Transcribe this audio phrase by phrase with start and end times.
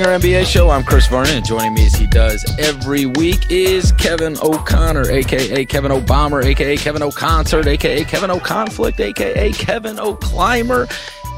[0.00, 0.70] Ringer NBA show.
[0.70, 5.66] I'm Chris Vernon, and joining me as he does every week is Kevin O'Connor, aka
[5.66, 10.88] Kevin O'Bomber, aka Kevin O'Concert, aka Kevin O'Conflict, aka Kevin O'Climber.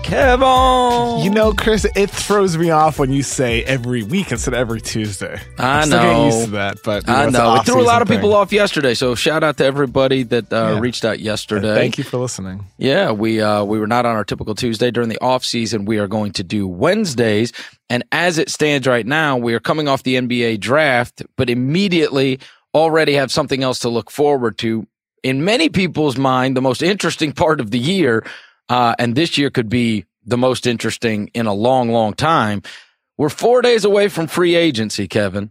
[0.03, 1.25] Kevin.
[1.25, 4.81] You know, Chris, it throws me off when you say every week instead of every
[4.81, 5.41] Tuesday.
[5.59, 5.99] I I'm know.
[5.99, 7.55] Still used to that, but you I know.
[7.57, 10.53] It threw a lot of off-season people off yesterday, so shout out to everybody that
[10.53, 10.81] uh, Yeah.
[10.81, 11.75] reached out yesterday.
[11.75, 12.65] Thank you for listening.
[12.79, 15.85] Yeah, we uh, we were not on our typical Tuesday during the off season.
[15.85, 17.53] We are going to do Wednesdays,
[17.89, 22.41] and as it stands right now, we are coming off the NBA draft, but immediately
[22.75, 24.87] already have something else to look forward to.
[25.23, 28.25] In many people's mind, the most interesting part of the year,
[28.73, 32.63] uh, and this year could be the most interesting in a long, long time.
[33.19, 35.51] We're four days away from free agency, Kevin,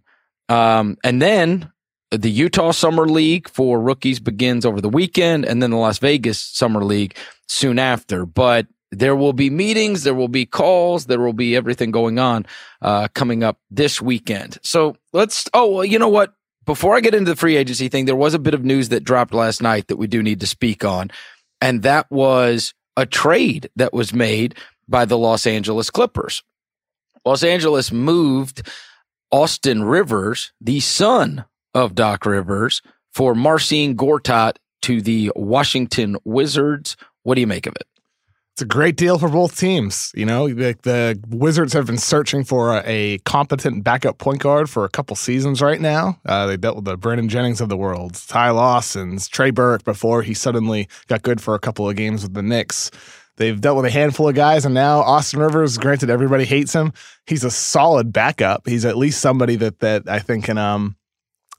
[0.50, 1.72] um, and then
[2.10, 6.40] the Utah Summer League for rookies begins over the weekend, and then the Las Vegas
[6.40, 7.16] Summer League
[7.48, 8.26] soon after.
[8.26, 12.48] But there will be meetings, there will be calls, there will be everything going on
[12.82, 14.58] uh, coming up this weekend.
[14.64, 15.48] So let's.
[15.54, 16.34] Oh, well, you know what?
[16.66, 19.04] Before I get into the free agency thing, there was a bit of news that
[19.04, 21.12] dropped last night that we do need to speak on,
[21.62, 24.56] and that was a trade that was made
[24.88, 26.44] by the Los Angeles Clippers.
[27.26, 28.68] Los Angeles moved
[29.32, 32.82] Austin Rivers, the son of Doc Rivers,
[33.14, 36.98] for Marcin Gortat to the Washington Wizards.
[37.24, 37.88] What do you make of it?
[38.54, 40.12] It's a great deal for both teams.
[40.14, 44.70] You know, the, the Wizards have been searching for a, a competent backup point guard
[44.70, 46.20] for a couple seasons right now.
[46.26, 50.22] Uh, they dealt with the Brandon Jennings of the world, Ty Lawson's, Trey Burke before
[50.22, 52.92] he suddenly got good for a couple of games with the Knicks.
[53.38, 55.78] They've dealt with a handful of guys, and now Austin Rivers.
[55.78, 56.92] Granted, everybody hates him.
[57.26, 58.68] He's a solid backup.
[58.68, 60.96] He's at least somebody that that I think can um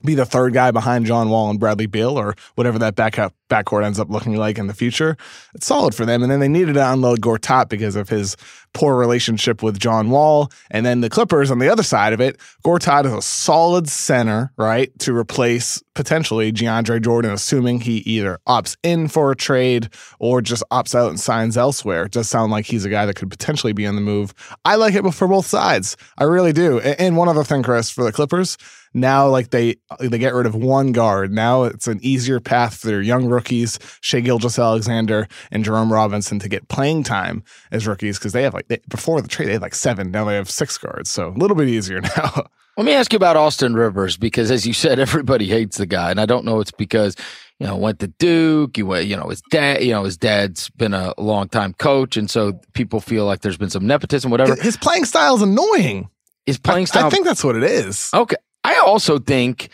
[0.04, 3.84] be the third guy behind John Wall and Bradley Beal or whatever that backup backcourt
[3.84, 5.16] ends up looking like in the future.
[5.54, 6.22] It's solid for them.
[6.22, 8.36] And then they needed to unload Gortat because of his
[8.72, 10.50] poor relationship with John Wall.
[10.70, 14.52] And then the Clippers on the other side of it, Gortat is a solid center,
[14.56, 20.40] right, to replace potentially DeAndre Jordan, assuming he either opts in for a trade or
[20.40, 22.04] just opts out and signs elsewhere.
[22.04, 24.32] It does sound like he's a guy that could potentially be on the move.
[24.64, 25.98] I like it for both sides.
[26.16, 26.80] I really do.
[26.80, 28.56] And one other thing, Chris, for the Clippers,
[28.94, 31.32] now like they they get rid of one guard.
[31.32, 36.48] Now it's an easier path for their young rookies, Shai Gilgeous-Alexander and Jerome Robinson, to
[36.48, 39.62] get playing time as rookies because they have like they, before the trade they had
[39.62, 40.10] like seven.
[40.10, 42.46] Now they have six guards, so a little bit easier now.
[42.76, 46.10] Let me ask you about Austin Rivers because, as you said, everybody hates the guy,
[46.10, 47.16] and I don't know it's because
[47.58, 48.78] you know went to Duke.
[48.78, 49.82] You went, you know, his dad.
[49.84, 53.58] You know, his dad's been a long time coach, and so people feel like there's
[53.58, 54.54] been some nepotism, whatever.
[54.56, 56.08] His playing style is annoying.
[56.46, 57.06] His playing style.
[57.06, 58.10] I think that's what it is.
[58.12, 58.36] Okay.
[58.64, 59.68] I also think,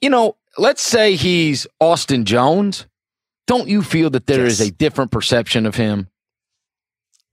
[0.00, 2.86] you know, let's say he's Austin Jones.
[3.46, 4.68] Don't you feel that there is Yes.
[4.68, 6.08] a different perception of him?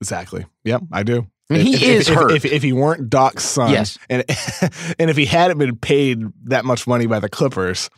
[0.00, 0.46] Exactly.
[0.64, 1.26] Yep, I do.
[1.50, 2.30] I mean, he if, is if, hurt.
[2.32, 3.98] If, if, if he weren't Doc's son, Yes.
[4.08, 4.24] and
[4.98, 7.90] and if he hadn't been paid that much money by the Clippers,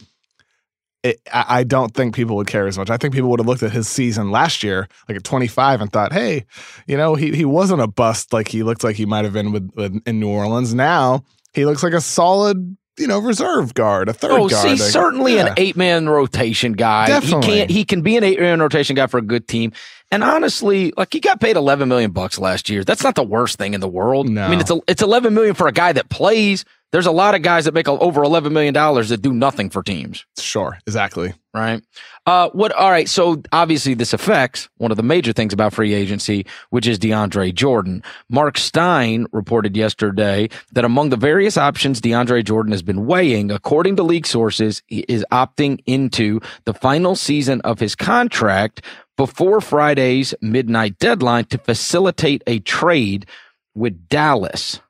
[1.04, 2.90] it, I, I don't think people would care as much.
[2.90, 5.92] I think people would have looked at his season last year, like at 25, and
[5.92, 6.44] thought, hey,
[6.88, 9.52] you know, he he wasn't a bust like he looked like he might have been
[9.52, 10.74] with, with in New Orleans.
[10.74, 14.68] Now he looks like a solid, you know, reserve guard, a third Oh, guard.
[14.70, 15.46] he's certainly yeah.
[15.48, 17.06] an eight man rotation guy.
[17.06, 17.50] Definitely.
[17.50, 17.70] He can't.
[17.70, 19.72] He can be an eight man rotation guy for a good team.
[20.10, 22.84] And honestly, like he got paid eleven million bucks last year.
[22.84, 24.28] That's not the worst thing in the world.
[24.28, 24.44] No.
[24.44, 26.64] I mean, it's a, it's eleven million for a guy that plays.
[26.92, 29.82] There's a lot of guys that make over eleven million dollars that do nothing for
[29.82, 30.24] teams.
[30.38, 31.34] Sure, exactly.
[31.52, 31.82] right?
[32.26, 32.72] Uh, what?
[32.72, 33.08] All right.
[33.08, 37.54] So obviously, this affects one of the major things about free agency, which is DeAndre
[37.54, 38.02] Jordan.
[38.30, 43.96] Marc Stein reported yesterday that among the various options DeAndre Jordan has been weighing, according
[43.96, 48.82] to league sources, he is opting into the final season of his contract
[49.16, 53.26] before Friday's midnight deadline to facilitate a trade
[53.74, 54.80] with Dallas.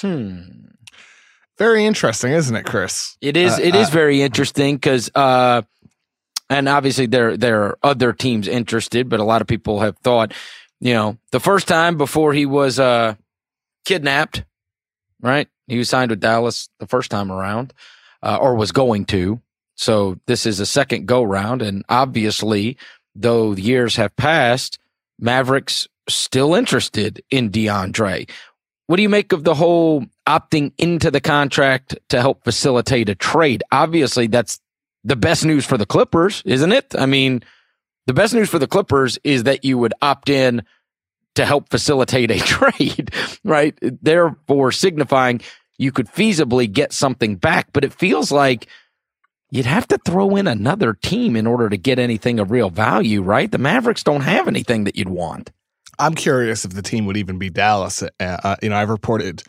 [0.00, 0.40] Hmm.
[1.58, 3.16] Very interesting, isn't it, Chris?
[3.20, 3.54] It is.
[3.54, 5.62] Uh, it is uh, very interesting because, uh,
[6.50, 10.34] and obviously there there are other teams interested, but a lot of people have thought,
[10.80, 13.14] you know, the first time before he was uh,
[13.86, 14.44] kidnapped,
[15.20, 15.48] right?
[15.66, 17.72] He was signed with Dallas the first time around,
[18.22, 19.40] uh, or was going to.
[19.76, 22.76] So this is a second go round, and obviously,
[23.14, 24.78] though years have passed,
[25.18, 28.28] Mavericks still interested in DeAndre.
[28.86, 33.14] What do you make of the whole opting into the contract to help facilitate a
[33.14, 33.64] trade?
[33.72, 34.60] Obviously, that's
[35.02, 36.94] the best news for the Clippers, isn't it?
[36.96, 37.42] I mean,
[38.06, 40.62] the best news for the Clippers is that you would opt in
[41.34, 43.10] to help facilitate a trade,
[43.44, 43.76] right?
[43.80, 45.40] Therefore, signifying
[45.78, 48.66] you could feasibly get something back, but it feels like
[49.50, 53.22] you'd have to throw in another team in order to get anything of real value,
[53.22, 53.50] right?
[53.50, 55.50] The Mavericks don't have anything that you'd want.
[55.98, 58.02] I'm curious if the team would even be Dallas.
[58.02, 59.42] Uh, uh, you know, I've reported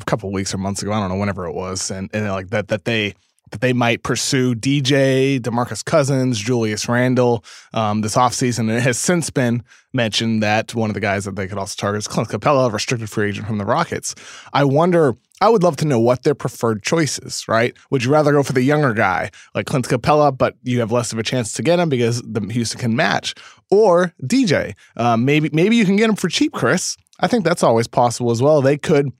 [0.00, 0.92] a couple weeks or months ago.
[0.92, 3.14] I don't know whenever it was, and and like that that they
[3.50, 8.60] that they might pursue DJ, DeMarcus Cousins, Julius Randle um, this offseason.
[8.60, 9.62] And it has since been
[9.92, 12.70] mentioned that one of the guys that they could also target is Clint Capela, a
[12.70, 14.14] restricted free agent from the Rockets.
[14.52, 17.76] I wonder, I would love to know what their preferred choice is, right?
[17.90, 21.12] Would you rather go for the younger guy like Clint Capela, but you have less
[21.12, 23.34] of a chance to get him because the Houston can match?
[23.70, 24.74] Or DJ?
[24.96, 26.96] Uh, maybe, maybe you can get him for cheap, Chris.
[27.20, 28.62] I think that's always possible as well.
[28.62, 29.12] They could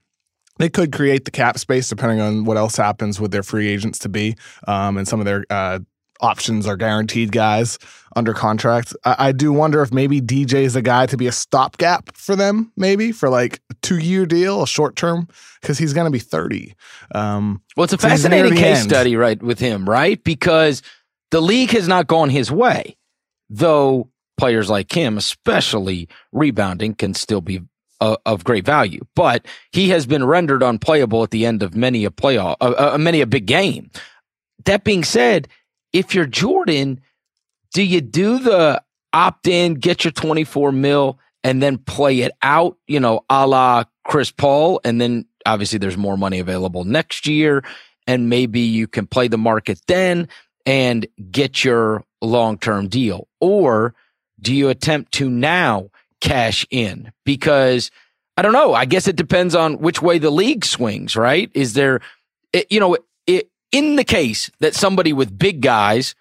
[0.59, 3.97] they could create the cap space depending on what else happens with their free agents
[3.99, 4.35] to be,
[4.67, 5.79] um, and some of their uh,
[6.21, 7.79] options are guaranteed guys
[8.15, 8.93] under contract.
[9.05, 12.35] I, I, do wonder if maybe DJ is a guy to be a stopgap for
[12.35, 15.27] them, maybe for like a two year deal, a short term,
[15.61, 16.75] because he's going to be 30.
[17.15, 18.89] Um, well, it's a fascinating case end.
[18.89, 20.21] study, right, with him, right?
[20.23, 20.81] Because
[21.31, 22.97] the league has not gone his way,
[23.49, 27.61] though players like him, especially rebounding, can still be
[28.01, 32.05] uh, of great value, but he has been rendered unplayable at the end of many
[32.05, 33.89] a playoff, uh, uh, many a big game.
[34.65, 35.47] That being said,
[35.93, 37.01] if you're Jordan,
[37.73, 38.81] do you do the
[39.13, 43.83] opt in, get your 24 mil, and then play it out, you know, a la
[44.05, 47.63] Chris Paul, and then obviously there's more money available next year,
[48.07, 50.27] and maybe you can play the market then
[50.65, 53.93] and get your long term deal, or
[54.41, 55.89] do you attempt to now?
[56.21, 57.91] Cash in because
[58.37, 58.73] I don't know.
[58.73, 61.51] I guess it depends on which way the league swings, right?
[61.53, 61.99] Is there,
[62.53, 66.15] it, you know, it, in the case that somebody with big guys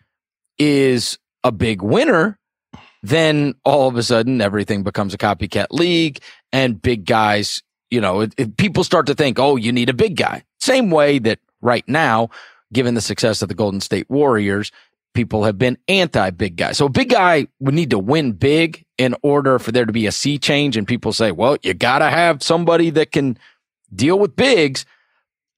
[0.58, 2.38] is a big winner,
[3.02, 6.18] then all of a sudden everything becomes a copycat league
[6.52, 9.94] and big guys, you know, it, it, people start to think, oh, you need a
[9.94, 10.42] big guy.
[10.60, 12.30] Same way that right now,
[12.72, 14.72] given the success of the Golden State Warriors,
[15.14, 16.72] people have been anti big guy.
[16.72, 20.06] So a big guy would need to win big in order for there to be
[20.06, 20.76] a sea change.
[20.76, 23.38] And people say, well, you got to have somebody that can
[23.94, 24.84] deal with bigs.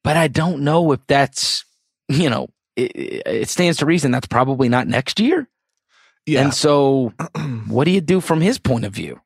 [0.04, 1.64] But I don't know if that's,
[2.08, 5.48] you know, it, it stands to reason that's probably not next year.
[6.26, 6.42] Yeah.
[6.42, 7.12] And so
[7.66, 9.20] what do you do from his point of view?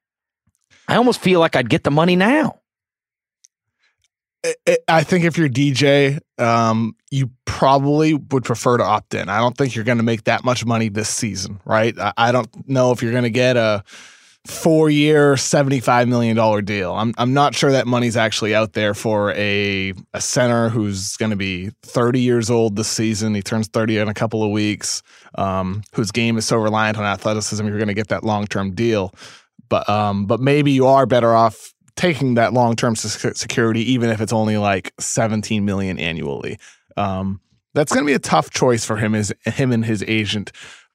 [0.89, 2.61] I almost feel like I'd get the money now.
[4.89, 9.29] I think if you're DJ, um, you probably would prefer to opt in.
[9.29, 11.95] I don't think you're going to make that much money this season, right?
[12.17, 13.83] I don't know if you're going to get a
[14.47, 16.95] four year, $75 million deal.
[16.95, 21.31] I'm, I'm not sure that money's actually out there for a, a center who's going
[21.31, 23.35] to be 30 years old this season.
[23.35, 25.03] He turns 30 in a couple of weeks,
[25.37, 27.67] um, whose game is so reliant on athleticism.
[27.67, 29.15] You're going to get that long term deal.
[29.71, 34.21] But, um, but maybe you are better off taking that long term security, even if
[34.21, 36.59] it's only like 17 million annually.
[36.97, 37.41] Um,
[37.75, 40.53] that's going to be a tough choice for him, as him and his agent.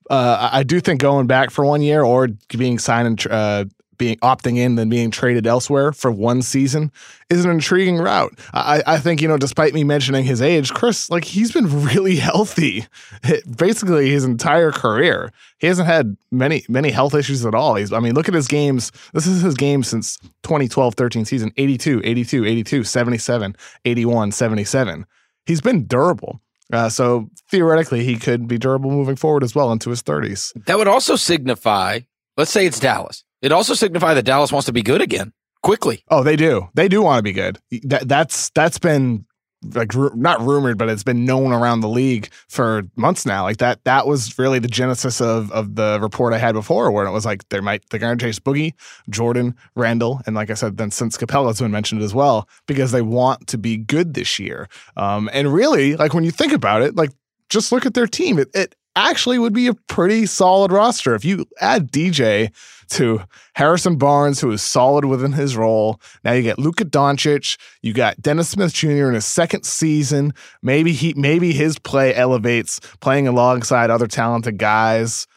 [0.10, 3.66] Uh, I do think going back for one year or being signed and uh,
[4.00, 6.92] being opting in than being traded elsewhere for one season
[7.30, 8.34] is an intriguing route.
[8.54, 12.16] I, I think, you know, despite me mentioning his age, Chris, like he's been really
[12.16, 12.88] healthy
[13.58, 15.32] basically his entire career.
[15.60, 17.76] He hasn't had many, many health issues at all.
[17.76, 18.92] He's, I mean, look at his games.
[19.14, 23.56] This is his game since 2012 13 season 82, 82, 82, 77,
[23.86, 25.06] 81, 77.
[25.46, 26.42] He's been durable.
[26.72, 30.54] Uh, so theoretically, he could be durable moving forward as well into his 30s.
[30.66, 32.02] That would also signify,
[32.38, 33.24] let's say it's Dallas.
[33.42, 36.04] It also signifies that Dallas wants to be good again quickly.
[36.10, 36.70] Oh, they do.
[36.74, 37.60] They do want to be good.
[37.84, 39.26] That that's that's been
[39.74, 43.44] like not rumored, but it's been known around the league for months now.
[43.44, 47.06] Like that that was really the genesis of of the report I had before, where
[47.06, 48.74] it was like there might they're going to chase Boogie,
[49.10, 53.02] Jordan, Randle, and like I said, then since Capela's been mentioned as well because they
[53.02, 54.68] want to be good this year.
[54.96, 57.12] Um, and really, like when you think about it, like
[57.50, 58.40] just look at their team.
[58.40, 62.52] It, it actually would be a pretty solid roster if you add DJ
[62.90, 63.22] to
[63.54, 66.02] Harrison Barnes, who is solid within his role.
[66.24, 69.08] Now you get Luka Doncic, you got Dennis Smith Jr.
[69.08, 70.34] in his second season.
[70.62, 75.28] Maybe he maybe his play elevates playing alongside other talented guys.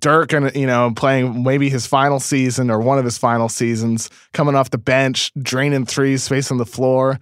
[0.00, 4.10] Dirk and you know playing maybe his final season or one of his final seasons,
[4.32, 7.20] coming off the bench, draining threes, spacing the floor.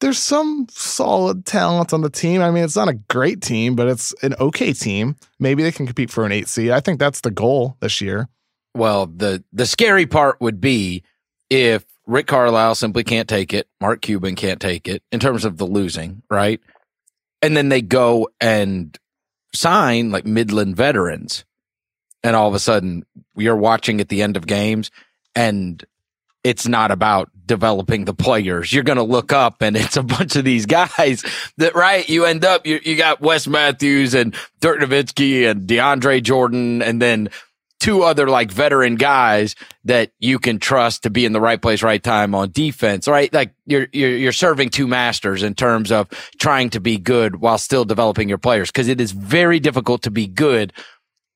[0.00, 2.40] There's some solid talent on the team.
[2.40, 5.16] I mean, it's not a great team, but it's an okay team.
[5.40, 6.70] Maybe they can compete for an eight seed.
[6.70, 8.28] I think that's the goal this year.
[8.74, 11.02] Well, the the scary part would be
[11.50, 15.56] if Rick Carlisle simply can't take it, Mark Cuban can't take it in terms of
[15.56, 16.60] the losing, right?
[17.42, 18.96] And then they go and
[19.54, 21.44] sign like Midland veterans.
[22.22, 23.04] And all of a sudden
[23.36, 24.90] you're watching at the end of games
[25.34, 25.84] and
[26.44, 28.72] it's not about developing the players.
[28.72, 31.24] You're going to look up and it's a bunch of these guys
[31.56, 32.08] that, right?
[32.08, 37.02] You end up, you, you got Wes Matthews and Dirk Nowitzki and DeAndre Jordan and
[37.02, 37.30] then
[37.80, 41.82] two other like veteran guys that you can trust to be in the right place,
[41.82, 43.32] right time on defense, right?
[43.32, 46.08] Like you're, you're, you're serving two masters in terms of
[46.40, 48.70] trying to be good while still developing your players.
[48.70, 50.72] Cause it is very difficult to be good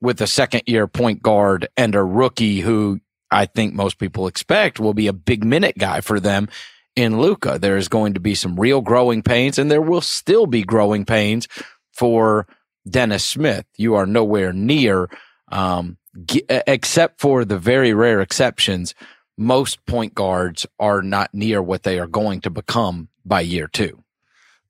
[0.00, 3.00] with a second year point guard and a rookie who
[3.32, 6.48] I think most people expect will be a big minute guy for them
[6.94, 7.58] in Luka.
[7.58, 11.04] There is going to be some real growing pains and there will still be growing
[11.04, 11.48] pains
[11.92, 12.46] for
[12.88, 13.66] Dennis Smith.
[13.76, 15.08] You are nowhere near,
[15.50, 18.94] um, g- except for the very rare exceptions.
[19.38, 24.02] Most point guards are not near what they are going to become by year two.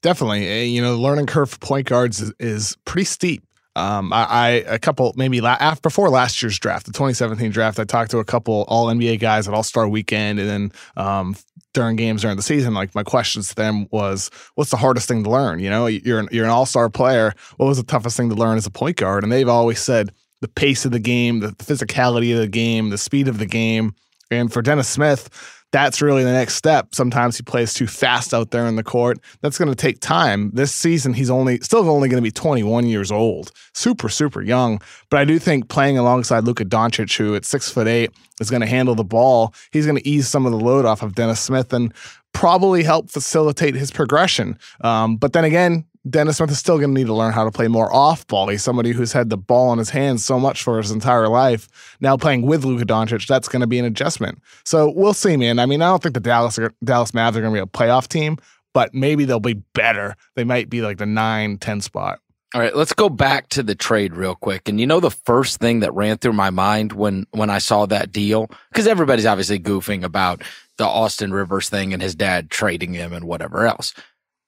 [0.03, 0.47] Definitely.
[0.47, 3.45] Eh, you know, the learning curve for point guards is, is pretty steep.
[3.75, 7.79] Um, I, I, a couple maybe la- after before last year's draft, the 2017 draft,
[7.79, 11.37] I talked to a couple All NBA guys at All Star Weekend, and then um,
[11.73, 15.25] during games during the season, like my questions to them was, "What's the hardest thing
[15.25, 17.33] to learn?" You know, you're an, you're an All Star player.
[17.57, 19.23] What was the toughest thing to learn as a point guard?
[19.23, 20.13] And they've always said
[20.43, 23.95] the pace of the game, the physicality of the game, the speed of the game.
[24.31, 25.31] And for Dennis Smith,
[25.73, 26.95] that's really the next step.
[26.95, 29.19] Sometimes he plays too fast out there in the court.
[29.41, 30.51] That's going to take time.
[30.53, 34.81] This season, he's only still only going to be 21 years old, super super young.
[35.11, 38.61] But I do think playing alongside Luka Doncic, who at six foot eight is going
[38.61, 41.41] to handle the ball, he's going to ease some of the load off of Dennis
[41.41, 41.93] Smith and
[42.33, 44.59] probably help facilitate his progression.
[44.83, 47.53] Um, but then again, Dennis Smith is still going to need to learn how to
[47.53, 48.49] play more off ball.
[48.49, 51.69] He's somebody who's had the ball in his hands so much for his entire life.
[52.01, 54.41] Now playing with Luka Doncic, that's going to be an adjustment.
[54.65, 55.61] So we'll see, man.
[55.61, 58.09] I mean, I don't think the Dallas Dallas Mavs are going to be a playoff
[58.09, 58.39] team,
[58.75, 60.17] but maybe they'll be better.
[60.35, 62.19] They might be like the 9 10 spot.
[62.55, 64.69] All right, let's go back to the trade real quick.
[64.69, 67.87] And you know the first thing that ran through my mind when when I saw
[67.87, 70.43] that deal because everybody's obviously goofing about
[70.79, 73.95] the Austin Rivers thing and his dad trading him and whatever else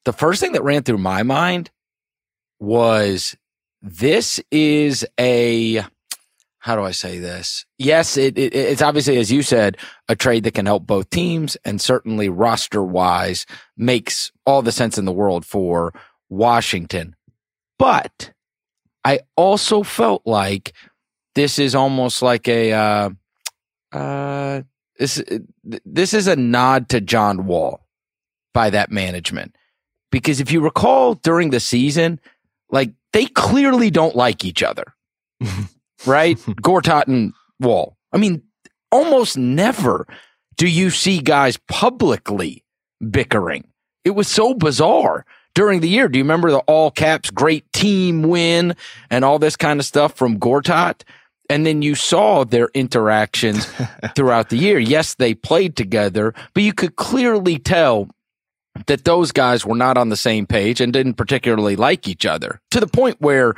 [0.05, 1.71] the first thing that ran through my mind
[2.59, 3.37] was
[3.83, 5.85] this is a
[6.65, 7.67] how do I say this?
[7.77, 9.77] Yes, it, it, it's obviously, as you said,
[10.09, 13.45] a trade that can help both teams and certainly roster wise
[13.77, 15.93] makes all the sense in the world for
[16.31, 17.17] Washington.
[17.79, 18.33] But
[19.05, 20.73] I also felt like
[21.35, 23.11] this is almost like a, uh,
[23.93, 24.63] uh,
[24.99, 25.23] this,
[25.85, 27.87] this is a nod to John Wall
[28.55, 29.55] by that management
[30.15, 32.21] because if you recall during the season,
[32.71, 34.95] like they clearly don't like each other,
[36.07, 36.37] right?
[36.63, 37.97] Gortat and Wall.
[38.13, 38.41] I mean,
[38.93, 40.07] almost never
[40.57, 42.63] do you see guys publicly
[43.11, 43.67] bickering.
[44.05, 46.07] It was so bizarre during the year.
[46.07, 48.77] Do you remember the all caps great team win
[49.11, 51.03] and all this kind of stuff from Gortat?
[51.51, 53.69] And then you saw their interactions
[54.15, 54.79] throughout the year.
[54.79, 58.11] Yes, they played together, but you could clearly tell
[58.87, 62.61] that those guys were not on the same page and didn't particularly like each other
[62.71, 63.55] to the point where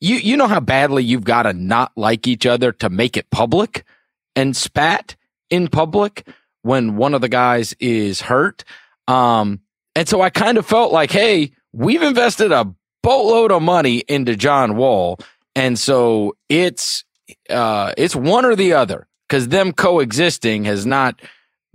[0.00, 3.30] you you know how badly you've got to not like each other to make it
[3.30, 3.84] public
[4.36, 5.16] and spat
[5.50, 6.26] in public
[6.62, 8.64] when one of the guys is hurt.
[9.06, 9.60] Um,
[9.94, 12.72] and so I kind of felt like, hey, we've invested a
[13.02, 15.18] boatload of money into John Wall,
[15.56, 17.04] and so it's
[17.50, 21.20] uh, it's one or the other because them coexisting has not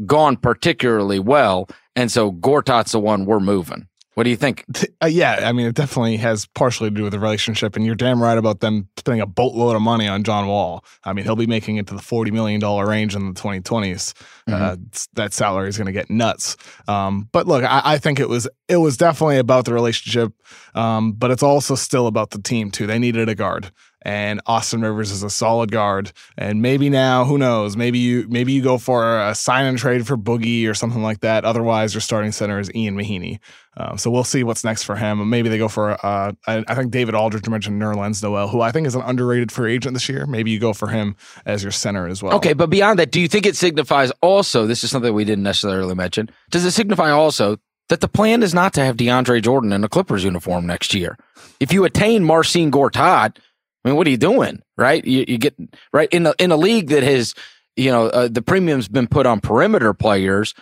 [0.06, 1.68] gone particularly well.
[1.96, 3.88] And so Gortat's the one we're moving.
[4.16, 4.66] What do you think?
[5.02, 7.96] Uh, yeah, I mean, it definitely has partially to do with the relationship, and you're
[7.96, 10.86] damn right about them spending a boatload of money on John Wall.
[11.04, 14.14] I mean, he'll be making it to the forty million dollar range in the 2020s.
[14.48, 14.54] Mm-hmm.
[14.54, 14.76] Uh,
[15.14, 16.58] that salary is going to get nuts.
[16.88, 20.32] Um, but look, I, I, think it was it was definitely about the relationship,
[20.76, 22.86] um, but it's also still about the team too.
[22.86, 23.72] They needed a guard
[24.04, 26.12] and Austin Rivers is a solid guard.
[26.38, 27.76] And maybe now, who knows?
[27.76, 31.22] Maybe you maybe you go for a sign and trade for Boogie or something like
[31.22, 31.46] that.
[31.46, 33.40] Otherwise, your starting center is Ian Mahinmi.
[33.76, 35.28] Um, so we'll see what's next for him.
[35.30, 38.72] Maybe they go for uh, I, I think David Aldridge mentioned Nerlens Noel, who I
[38.72, 40.26] think is an underrated free agent this year.
[40.28, 42.34] Maybe you go for him as your center as well.
[42.36, 44.68] Okay, but beyond that, do you think it signifies also?
[44.68, 46.30] This is something we didn't necessarily mention.
[46.52, 47.58] Does it signify also
[47.90, 51.18] that the plan is not to have DeAndre Jordan in a Clippers uniform next year?
[51.60, 53.38] If you attain Marcin Gortat
[53.84, 54.62] I mean, what are you doing?
[54.78, 55.04] Right?
[55.04, 55.56] You, you get
[55.92, 57.34] right in the in a league that has,
[57.76, 60.54] you know, uh, the premium's been put on perimeter players.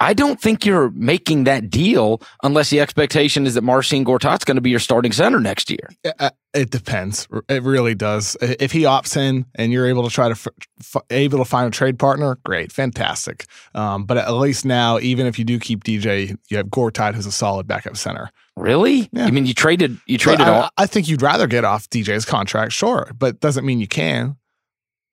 [0.00, 4.56] I don't think you're making that deal unless the expectation is that Marcin Gortat's going
[4.56, 5.88] to be your starting center next year.
[6.18, 7.28] Uh, it depends.
[7.48, 8.36] It really does.
[8.40, 10.48] If he opts in and you're able to try to f-
[10.80, 13.46] f- able to find a trade partner, great, fantastic.
[13.74, 17.26] Um, but at least now, even if you do keep DJ, you have Gortat who's
[17.26, 18.30] a solid backup center.
[18.56, 19.08] Really?
[19.12, 19.26] Yeah.
[19.26, 20.70] I mean, you traded you traded I, all.
[20.76, 24.36] I think you'd rather get off DJ's contract, sure, but doesn't mean you can.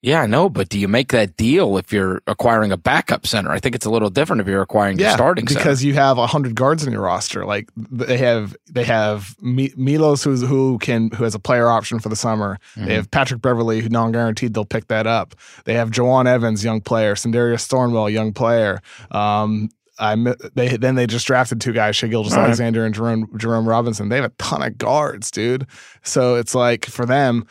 [0.03, 3.51] Yeah, I know, but do you make that deal if you're acquiring a backup center?
[3.51, 5.87] I think it's a little different if you're acquiring your starting Yeah, because center.
[5.89, 7.45] you have hundred guards in your roster.
[7.45, 12.09] Like they have, they have Milos who's who can who has a player option for
[12.09, 12.57] the summer.
[12.75, 12.87] Mm-hmm.
[12.87, 15.35] They have Patrick Beverley who non guaranteed they'll pick that up.
[15.65, 18.81] They have Jawun Evans, young player, Sindarius Thornwell, young player.
[19.11, 20.15] Um, I
[20.55, 24.09] they then they just drafted two guys, Shai Gilgeous-Alexander and Jerome Jerome Robinson.
[24.09, 25.67] They have a ton of guards, dude.
[26.01, 27.45] So it's like for them,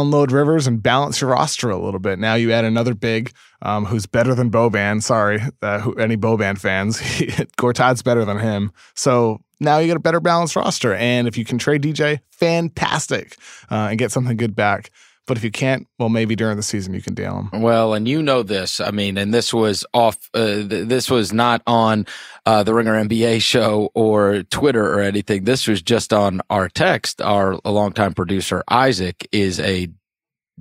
[0.00, 2.18] unload Rivers and balance your roster a little bit.
[2.18, 3.32] Now you add another big
[3.62, 5.02] um, who's better than Boban.
[5.02, 6.98] Sorry, uh, who, any Boban fans,
[7.56, 8.72] Gortat's better than him.
[8.94, 10.94] So now you get a better balanced roster.
[10.94, 13.36] And if you can trade DJ, fantastic,
[13.70, 14.90] uh, and get something good back.
[15.26, 17.62] But if you can't, well, maybe during the season you can deal them.
[17.62, 18.78] Well, and you know this.
[18.78, 20.18] I mean, and this was off.
[20.34, 22.06] Uh, th- this was not on
[22.44, 25.44] uh, the Ringer NBA show or Twitter or anything.
[25.44, 27.22] This was just on our text.
[27.22, 29.88] Our longtime producer Isaac is a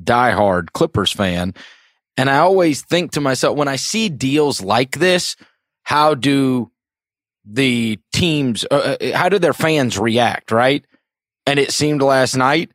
[0.02, 1.54] diehard Clippers fan,
[2.16, 5.36] and I always think to myself when I see deals like this,
[5.84, 6.72] how do
[7.44, 10.54] the teams, uh, uh how do their fans react?
[10.54, 10.86] Right?
[11.46, 12.72] And it seemed last night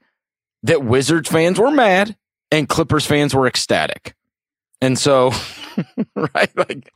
[0.62, 2.16] that Wizards fans were mad
[2.50, 4.14] and Clippers fans were ecstatic.
[4.80, 5.32] And so,
[6.14, 6.92] right, like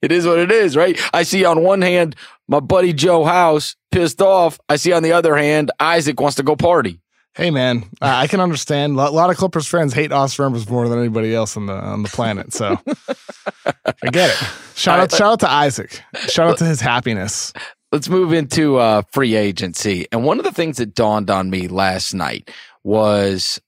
[0.00, 1.00] it is what it is, right?
[1.12, 2.16] I see on one hand
[2.48, 4.60] my buddy Joe House pissed off.
[4.68, 7.00] I see on the other hand Isaac wants to go party.
[7.34, 8.94] Hey man, I can understand.
[8.94, 12.02] A lot of Clippers fans hate Austin Rivers more than anybody else on the on
[12.02, 12.54] the planet.
[12.54, 12.80] So
[13.66, 14.48] I get it.
[14.74, 16.02] Shout out, shout out to Isaac.
[16.28, 17.52] Shout out to his happiness.
[17.92, 20.06] Let's move into uh, free agency.
[20.12, 22.50] And one of the things that dawned on me last night
[22.86, 23.60] was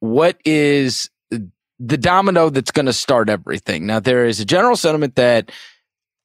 [0.00, 1.08] what is
[1.78, 3.86] the domino that's going to start everything.
[3.86, 5.52] Now, there is a general sentiment that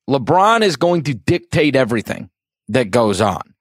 [0.09, 2.31] LeBron is going to dictate everything
[2.69, 3.53] that goes on.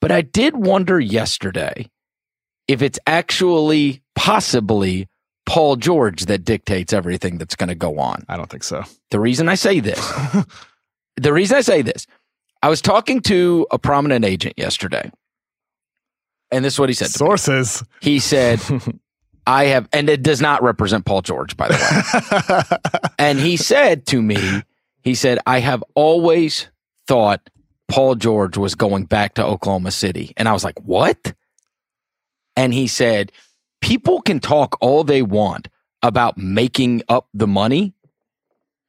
[0.00, 1.88] But I did wonder yesterday
[2.66, 5.08] if it's actually possibly
[5.46, 8.24] Paul George that dictates everything that's going to go on.
[8.28, 8.82] I don't think so.
[9.12, 10.00] The reason I say this,
[11.16, 12.08] the reason I say this,
[12.60, 15.12] I was talking to a prominent agent yesterday
[16.50, 17.08] and this is what he said.
[17.08, 17.82] Sources.
[18.00, 18.60] He said,
[19.46, 22.78] I have, and it does not represent Paul George, by the way.
[23.18, 24.62] and he said to me,
[25.02, 26.68] he said, I have always
[27.06, 27.48] thought
[27.88, 30.32] Paul George was going back to Oklahoma City.
[30.36, 31.34] And I was like, what?
[32.56, 33.32] And he said,
[33.80, 35.68] people can talk all they want
[36.02, 37.94] about making up the money.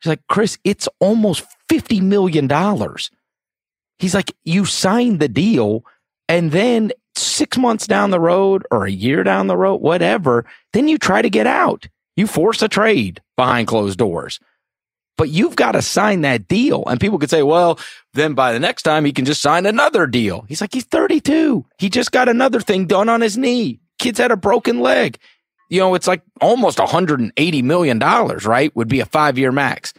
[0.02, 2.50] He's like, Chris, it's almost $50 million.
[3.98, 5.86] He's like, you signed the deal
[6.28, 10.88] and then six months down the road or a year down the road, whatever, then
[10.88, 11.88] you try to get out.
[12.15, 14.39] You force a trade behind closed doors.
[15.17, 16.84] But you've got to sign that deal.
[16.88, 17.80] And people could say, well,
[18.13, 20.45] then by the next time he can just sign another deal.
[20.47, 21.65] He's like, he's 32.
[21.78, 23.80] He just got another thing done on his knee.
[24.00, 25.17] Kid's had a broken leg.
[25.69, 28.76] You know, it's like almost $180 million, right?
[28.76, 29.93] Would be a five year max.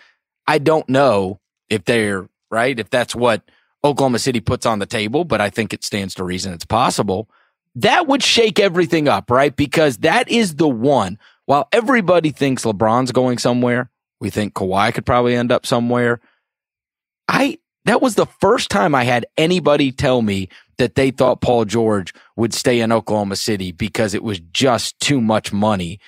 [0.46, 3.42] I don't know if they're right, if that's what
[3.84, 7.28] Oklahoma City puts on the table, but I think it stands to reason it's possible.
[7.74, 9.54] That would shake everything up, right?
[9.54, 11.18] Because that is the one.
[11.46, 13.90] While everybody thinks LeBron's going somewhere,
[14.20, 16.20] we think Kawhi could probably end up somewhere.
[17.28, 21.64] I that was the first time I had anybody tell me that they thought Paul
[21.64, 25.98] George would stay in Oklahoma City because it was just too much money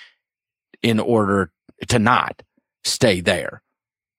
[0.82, 1.50] in order
[1.88, 2.42] to not
[2.84, 3.62] stay there.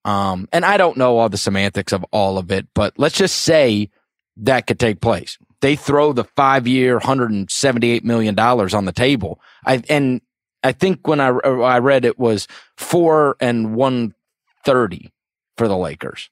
[0.05, 3.37] Um, and I don't know all the semantics of all of it, but let's just
[3.37, 3.89] say
[4.37, 5.37] that could take place.
[5.61, 9.39] They throw the five year, $178 million on the table.
[9.65, 10.21] I, and
[10.63, 15.11] I think when I, I read it was four and 130
[15.57, 16.29] for the Lakers.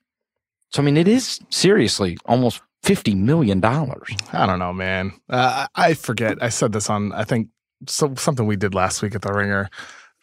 [0.72, 3.64] So, I mean, it is seriously almost $50 million.
[3.64, 5.14] I don't know, man.
[5.28, 6.42] Uh, I forget.
[6.44, 7.48] I said this on, I think,
[7.88, 9.70] so, something we did last week at the Ringer.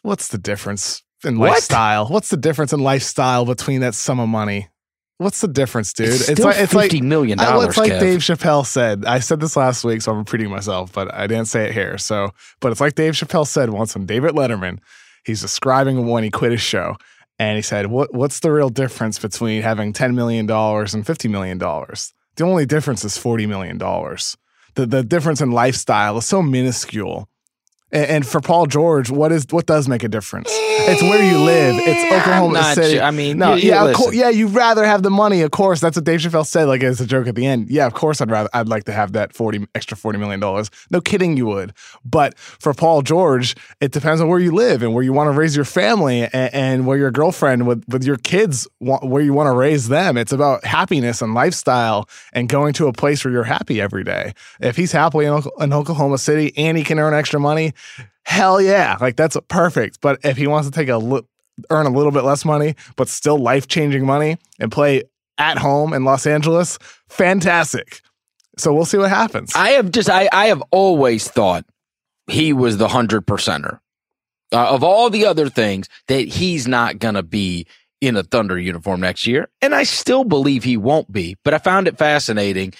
[0.03, 1.51] What's the difference in what?
[1.51, 2.07] lifestyle.
[2.07, 4.69] What's the difference in lifestyle between that sum of money?
[5.17, 6.07] What's the difference, dude?
[6.07, 7.69] It's, it's like it's fifty like, million dollars.
[7.69, 7.99] It's like Kev.
[7.99, 9.05] Dave Chappelle said.
[9.05, 11.99] I said this last week, so I'm repeating myself, but I didn't say it here.
[11.99, 14.79] So, but it's like Dave Chappelle said once on David Letterman.
[15.23, 16.97] He's describing when he quit his show,
[17.37, 21.27] and he said, "What what's the real difference between having ten million dollars and fifty
[21.27, 22.13] million dollars?
[22.37, 24.35] The only difference is forty million dollars.
[24.73, 27.29] The the difference in lifestyle is so minuscule."
[27.91, 30.47] And for Paul George, what is what does make a difference?
[30.51, 31.75] It's where you live.
[31.75, 33.01] It's eh, Oklahoma City.
[33.01, 34.29] I mean, no, you, yeah, co- yeah.
[34.29, 35.81] You'd rather have the money, of course.
[35.81, 37.69] That's what Dave Chappelle said, like as a joke at the end.
[37.69, 40.71] Yeah, of course, I'd rather, I'd like to have that forty extra forty million dollars.
[40.89, 41.73] No kidding, you would.
[42.05, 45.37] But for Paul George, it depends on where you live and where you want to
[45.37, 49.47] raise your family, and, and where your girlfriend with with your kids, where you want
[49.47, 50.17] to raise them.
[50.17, 54.33] It's about happiness and lifestyle, and going to a place where you're happy every day.
[54.61, 57.73] If he's happily in, in Oklahoma City and he can earn extra money
[58.23, 59.99] hell yeah, like that's perfect.
[60.01, 61.23] But if he wants to take a
[61.69, 65.03] earn a little bit less money, but still life changing money and play
[65.37, 66.77] at home in Los Angeles,
[67.09, 68.01] fantastic.
[68.57, 69.53] So we'll see what happens.
[69.55, 71.65] I have just I I have always thought
[72.27, 73.79] he was the hundred percenter
[74.51, 77.65] uh, of all the other things that he's not gonna be
[78.01, 81.37] in a Thunder uniform next year, and I still believe he won't be.
[81.43, 82.73] But I found it fascinating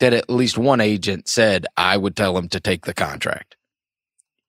[0.00, 3.47] that at least one agent said I would tell him to take the contract.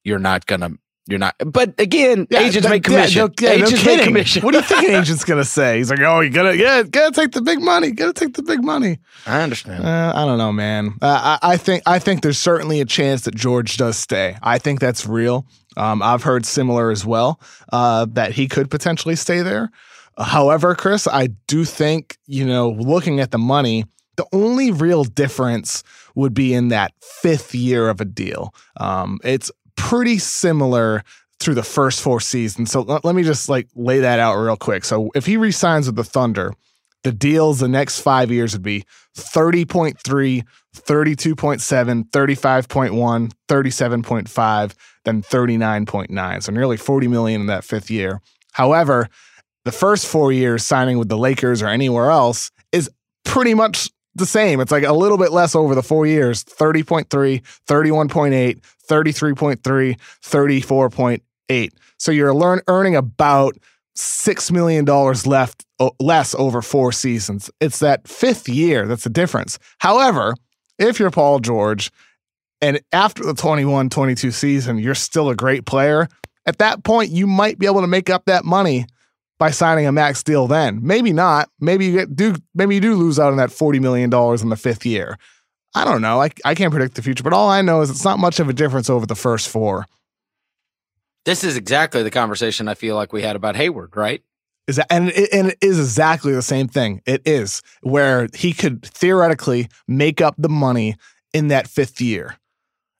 [0.10, 0.72] You're not gonna.
[1.08, 1.36] You're not.
[1.44, 3.20] But again, Yeah, agents no- make commission.
[3.20, 4.44] Yeah, no, yeah, no agents make commission.
[4.44, 5.78] What do you think an agent's gonna say?
[5.78, 7.92] He's like, "Oh, you gotta, yeah, gotta take the big money.
[7.92, 9.84] Gotta take the big money." I understand.
[9.86, 10.94] Uh, I don't know, man.
[11.02, 14.36] Uh, I, I think I think there's certainly a chance that George does stay.
[14.44, 15.46] I think that's real.
[15.78, 17.40] Um, I've heard similar as well
[17.72, 19.70] uh, that he could potentially stay there.
[20.18, 23.86] However, Chris, I do think you know, looking at the money,
[24.18, 25.84] the only real difference
[26.16, 28.54] would be in that fifth year of a deal.
[28.78, 31.04] Um, it's pretty similar
[31.40, 32.70] through the first four seasons.
[32.70, 34.84] So let, let me just like lay that out real quick.
[34.84, 36.54] So if he resigns with the Thunder,
[37.04, 38.84] the deals the next five years would be
[39.18, 39.96] 30.3,
[40.76, 44.74] 32.7, 35.1, 37.5,
[45.06, 46.44] then 39.9.
[46.44, 48.22] So nearly 40 million in that fifth year.
[48.52, 49.08] However,
[49.64, 52.90] the first four years signing with the Lakers or anywhere else is
[53.24, 54.60] pretty much the same.
[54.60, 57.08] It's like a little bit less over the four years 30.3,
[57.68, 61.72] 31.8, 33.3, 34.8.
[61.98, 63.58] So you're learn, earning about
[63.98, 65.66] $6 million left
[66.00, 67.50] less over four seasons.
[67.60, 69.60] It's that fifth year that's the difference.
[69.80, 70.36] However,
[70.78, 71.92] if you're Paul George
[72.62, 76.08] and after the 21 22 season, you're still a great player,
[76.46, 78.86] at that point, you might be able to make up that money
[79.40, 80.80] by signing a max deal then.
[80.84, 81.50] Maybe not.
[81.60, 84.58] Maybe you get, do maybe you do lose out on that $40 million in the
[84.58, 85.18] fifth year.
[85.74, 86.22] I don't know.
[86.22, 88.50] I, I can't predict the future, but all I know is it's not much of
[88.50, 89.86] a difference over the first four.
[91.26, 94.22] This is exactly the conversation I feel like we had about Hayward, right?
[94.68, 97.02] Is that and it, and it is exactly the same thing.
[97.06, 100.96] It is where he could theoretically make up the money
[101.34, 102.38] in that fifth year.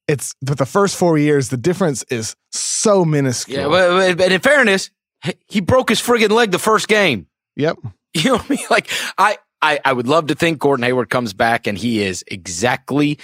[0.08, 3.62] It's but the first four years, the difference is so minuscule.
[3.62, 4.90] Yeah, but, but in fairness,
[5.24, 7.28] he- he broke his friggin' leg the first game.
[7.56, 7.78] yep.
[8.16, 8.66] You know what I mean?
[8.72, 12.24] Like I, I, I would love to think Gordon Hayward comes back and he is
[12.28, 13.20] exactly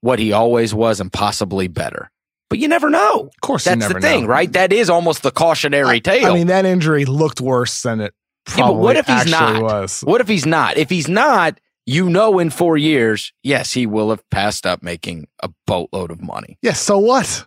[0.00, 2.10] what he always was and possibly better.
[2.48, 3.28] But you never know.
[3.34, 4.28] Of course, you That's never the thing, know.
[4.28, 4.50] right?
[4.52, 6.32] That is almost the cautionary tale.
[6.32, 8.14] I mean, that injury looked worse than it
[8.48, 9.62] Yeah, probably but what if he's not?
[9.62, 10.00] was.
[10.00, 10.78] what if he's not?
[10.78, 15.28] If he's not, you know, in four years, yes, he will have passed up making
[15.42, 16.56] a boatload of money.
[16.62, 16.72] Yeah.
[16.72, 17.46] So what?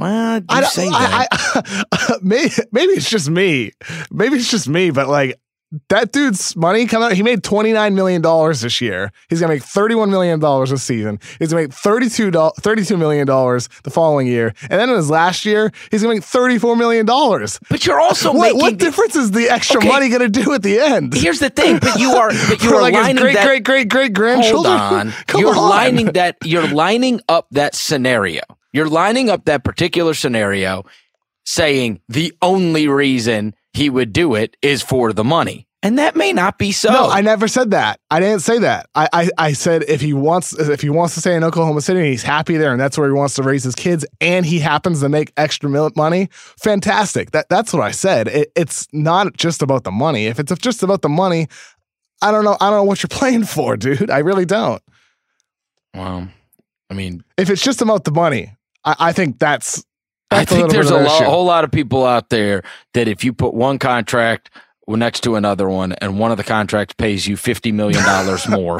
[0.00, 1.28] Well, I don't, say that.
[1.92, 3.72] I, maybe, maybe it's just me.
[4.10, 5.38] Maybe it's just me, but like
[5.88, 9.12] that dude's money coming out, he made $29 million this year.
[9.28, 11.20] He's going to make $31 million this season.
[11.38, 14.52] He's going to make $32, $32 million the following year.
[14.62, 17.06] And then in his last year, he's going to make $34 million.
[17.06, 19.88] but you're also What, making what the- difference is the extra Okay.
[19.88, 21.14] money going to do at the end?
[21.14, 23.46] Here's the thing, but you are, but you are like lining great, that.
[23.46, 24.72] great, great, great hold grandchildren.
[24.74, 25.70] on, Come you're on.
[25.70, 26.36] lining that.
[26.42, 28.40] You're lining up that scenario.
[28.72, 30.84] You're lining up that particular scenario,
[31.44, 36.32] saying the only reason he would do it is for the money, and that may
[36.32, 36.92] not be so.
[36.92, 38.00] No, I never said that.
[38.10, 38.86] I didn't say that.
[38.94, 42.00] I, I, I said if he wants if he wants to stay in Oklahoma City
[42.00, 44.58] and he's happy there and that's where he wants to raise his kids and he
[44.58, 47.30] happens to make extra money, fantastic.
[47.30, 48.28] That that's what I said.
[48.28, 50.26] It, it's not just about the money.
[50.26, 51.48] If it's just about the money,
[52.20, 52.56] I don't know.
[52.60, 54.10] I don't know what you're playing for, dude.
[54.10, 54.82] I really don't.
[55.94, 56.28] well,
[56.90, 58.52] I mean, If it's just about the money,
[58.84, 59.84] I, I think that's.
[60.32, 61.24] I that's think little there's a of an lo- issue.
[61.24, 62.62] whole lot of people out there
[62.94, 64.48] that if you put one contract
[64.86, 68.00] next to another one and one of the contracts pays you $50 million
[68.50, 68.78] more.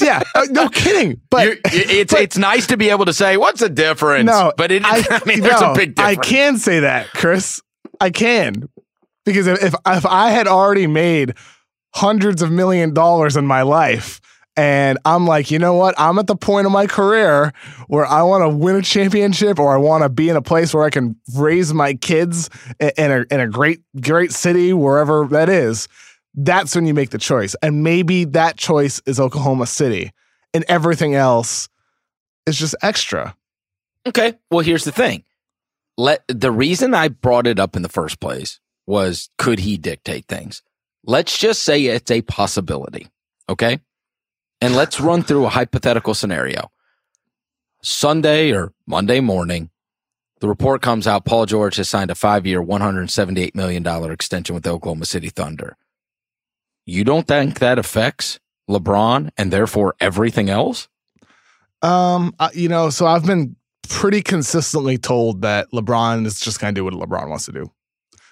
[0.00, 1.20] yeah, uh, no kidding.
[1.30, 4.26] But You- it's but- it's nice to be able to say what's the difference.
[4.26, 7.60] No, but it, I, I, mean, there's no, a big I can say that, Chris.
[8.00, 8.68] I can
[9.26, 11.34] because if if, if I had already made
[11.94, 14.20] hundreds of million dollars in my life.
[14.60, 15.94] And I'm like, you know what?
[15.96, 17.54] I'm at the point of my career
[17.88, 20.74] where I want to win a championship or I want to be in a place
[20.74, 25.48] where I can raise my kids in a, in a great, great city, wherever that
[25.48, 25.88] is.
[26.34, 27.56] That's when you make the choice.
[27.62, 30.12] And maybe that choice is Oklahoma City
[30.52, 31.70] and everything else
[32.44, 33.34] is just extra.
[34.06, 34.34] Okay.
[34.50, 35.24] Well, here's the thing.
[35.96, 40.26] Let the reason I brought it up in the first place was could he dictate
[40.26, 40.62] things?
[41.02, 43.08] Let's just say it's a possibility.
[43.48, 43.80] Okay.
[44.60, 46.70] And let's run through a hypothetical scenario.
[47.82, 49.70] Sunday or Monday morning,
[50.40, 54.64] the report comes out Paul George has signed a five year, $178 million extension with
[54.64, 55.76] the Oklahoma City Thunder.
[56.86, 60.88] You don't think that affects LeBron and therefore everything else?
[61.82, 63.56] Um, you know, so I've been
[63.88, 67.70] pretty consistently told that LeBron is just going to do what LeBron wants to do.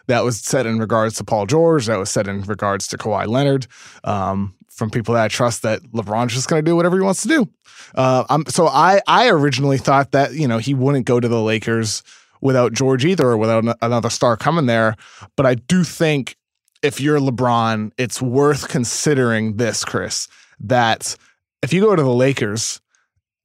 [0.07, 1.87] That was said in regards to Paul George.
[1.87, 3.67] That was said in regards to Kawhi Leonard.
[4.05, 7.23] Um, from people that I trust that LeBron's just going to do whatever he wants
[7.23, 7.49] to do.
[7.95, 11.43] Uh, I'm, so I I originally thought that you know he wouldn't go to the
[11.43, 12.03] Lakers
[12.41, 14.97] without George either or without another star coming there.
[15.37, 16.37] But I do think
[16.83, 20.29] if you're LeBron, it's worth considering this, Chris,
[20.61, 21.17] that
[21.63, 22.81] if you go to the Lakers,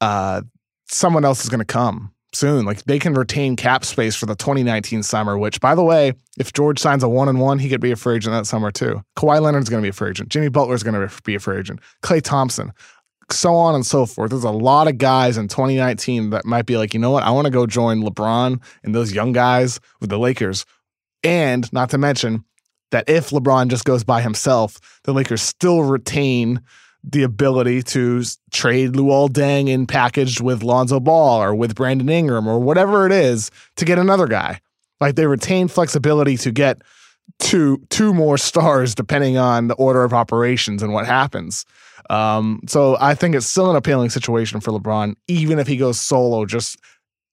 [0.02, 0.44] uh,
[0.88, 2.66] someone else is going to come soon.
[2.66, 6.54] Like they can retain cap space for the 2019 summer, which by the way, if
[6.54, 9.04] George signs a one and one, he could be a free agent that summer too.
[9.18, 10.30] Kawhi Leonard's going to be a free agent.
[10.30, 11.80] Jimmy Butler's going to be a free agent.
[12.02, 12.74] Klay Thompson,
[13.32, 14.32] so on and so forth.
[14.32, 17.24] There's a lot of guys in 2019 that might be like, you know what?
[17.24, 20.66] I want to go join LeBron and those young guys with the Lakers.
[21.24, 22.44] And not to mention
[22.92, 26.62] that if LeBron just goes by himself, the Lakers still retain
[27.04, 32.48] the ability to trade Luol Deng in packaged with Lonzo Ball or with Brandon Ingram
[32.48, 34.62] or whatever it is to get another guy.
[35.02, 36.82] Like they retain flexibility to get
[37.40, 41.66] two two more stars depending on the order of operations and what happens.
[42.10, 46.00] Um, so I think it's still an appealing situation for LeBron, even if he goes
[46.00, 46.78] solo just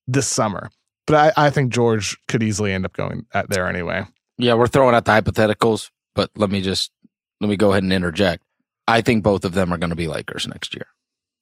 [0.07, 0.71] this summer.
[1.07, 4.05] But I, I think George could easily end up going there anyway.
[4.39, 6.93] Yeah, we're throwing out the hypotheticals, but let me just
[7.41, 8.43] let me go ahead and interject.
[8.91, 10.87] I think both of them are going to be Lakers next year.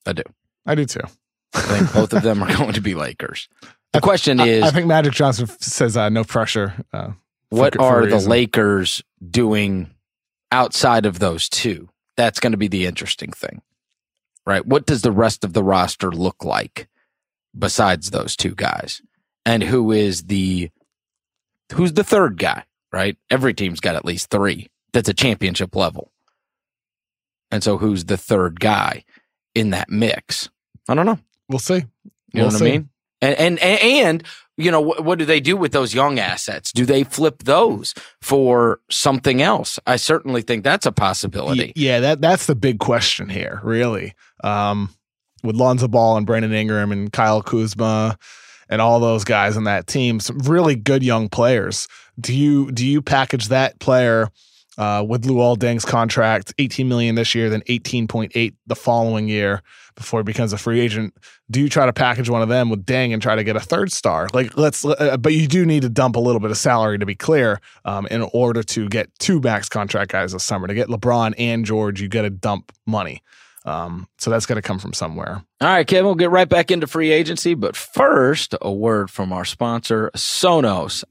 [0.07, 0.23] I do.
[0.67, 1.01] I do too.
[1.55, 3.49] I think both of them are going to be Lakers.
[3.93, 6.85] The question is I think Magic Johnson says uh, no pressure.
[6.93, 7.13] Uh,
[7.51, 9.91] what for, are for the Lakers doing
[10.53, 11.89] outside of those two?
[12.17, 13.63] That's going to be the interesting thing,
[14.45, 14.67] right?
[14.67, 16.89] What does the rest of the roster look like
[17.57, 19.01] besides those two guys?
[19.47, 20.71] And who is the
[21.73, 23.17] who's the third guy, right?
[23.31, 26.13] Every team's got at least three that's a championship level.
[27.51, 29.05] And so who's the third guy
[29.55, 30.51] in that mix?
[30.89, 31.19] I don't know.
[31.49, 31.75] We'll see.
[31.75, 31.83] You
[32.35, 32.67] we'll know what see.
[32.67, 32.89] I mean?
[33.21, 34.25] And, and, and,
[34.57, 36.73] you know, what, what do they do with those young assets?
[36.73, 39.79] Do they flip those for something else?
[39.87, 41.73] I certainly think that's a possibility.
[41.75, 44.15] Yeah, that that's the big question here, really.
[44.45, 44.91] Um,
[45.43, 48.19] with Lonzo Ball and Brandon Ingram and Kyle Kuzma
[48.69, 51.89] and all those guys on that team, some really good young players.
[52.21, 54.29] Do you do you package that player
[54.79, 59.61] uh, with Luol Deng's contract, 18 million this year, then 18.8 the following year
[59.97, 61.14] before he becomes a free agent.
[61.51, 63.61] Do you try to package one of them with Deng and try to get a
[63.61, 64.29] third star?
[64.33, 67.05] Like let's, uh, but you do need to dump a little bit of salary to
[67.07, 70.69] be clear, um, in order to get two max contract guys this summer.
[70.69, 73.23] To get LeBron and George, you got to dump money.
[73.64, 75.43] Um, so that's got to come from somewhere.
[75.61, 77.55] All right, Kevin, we'll get right back into free agency.
[77.55, 81.05] But first, a word from our sponsor, Sonos.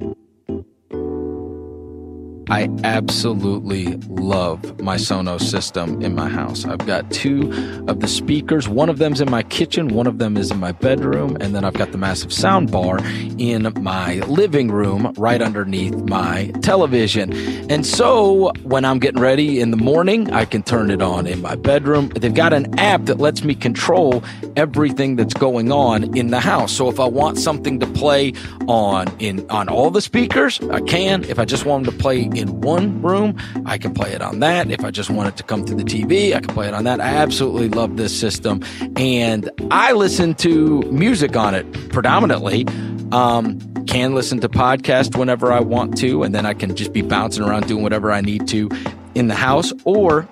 [2.49, 6.65] I absolutely love my Sonos system in my house.
[6.65, 7.51] I've got two
[7.88, 8.69] of the speakers.
[8.69, 11.65] One of them's in my kitchen, one of them is in my bedroom, and then
[11.65, 12.99] I've got the massive sound bar
[13.38, 17.33] in my living room right underneath my television.
[17.69, 21.41] And so when I'm getting ready in the morning, I can turn it on in
[21.41, 22.10] my bedroom.
[22.10, 24.23] They've got an app that lets me control
[24.55, 26.71] everything that's going on in the house.
[26.71, 28.33] So if I want something to play
[28.67, 31.25] on in on all the speakers, I can.
[31.25, 34.39] If I just want them to play in one room, I can play it on
[34.39, 34.69] that.
[34.69, 36.84] If I just want it to come through the TV, I can play it on
[36.86, 37.02] that.
[37.02, 38.62] I absolutely love this system.
[38.95, 42.65] And I listen to music on it predominantly.
[43.12, 47.02] Um, can listen to podcasts whenever I want to, and then I can just be
[47.02, 48.69] bouncing around doing whatever I need to
[49.15, 50.28] in the house or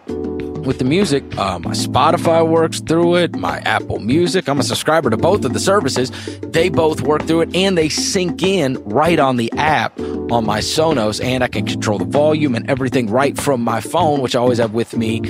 [0.65, 1.23] with the music.
[1.37, 4.47] Uh, my Spotify works through it, my Apple Music.
[4.47, 6.11] I'm a subscriber to both of the services.
[6.41, 10.59] They both work through it and they sync in right on the app on my
[10.59, 14.39] Sonos, and I can control the volume and everything right from my phone, which I
[14.39, 15.21] always have with me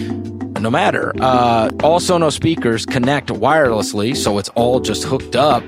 [0.62, 1.14] no matter.
[1.20, 5.64] Uh, all Sonos speakers connect wirelessly, so it's all just hooked up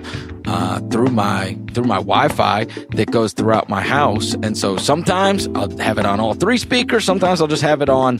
[0.47, 2.63] uh, through my through my Wi-Fi
[2.95, 4.33] that goes throughout my house.
[4.41, 7.05] And so sometimes I'll have it on all three speakers.
[7.05, 8.19] Sometimes I'll just have it on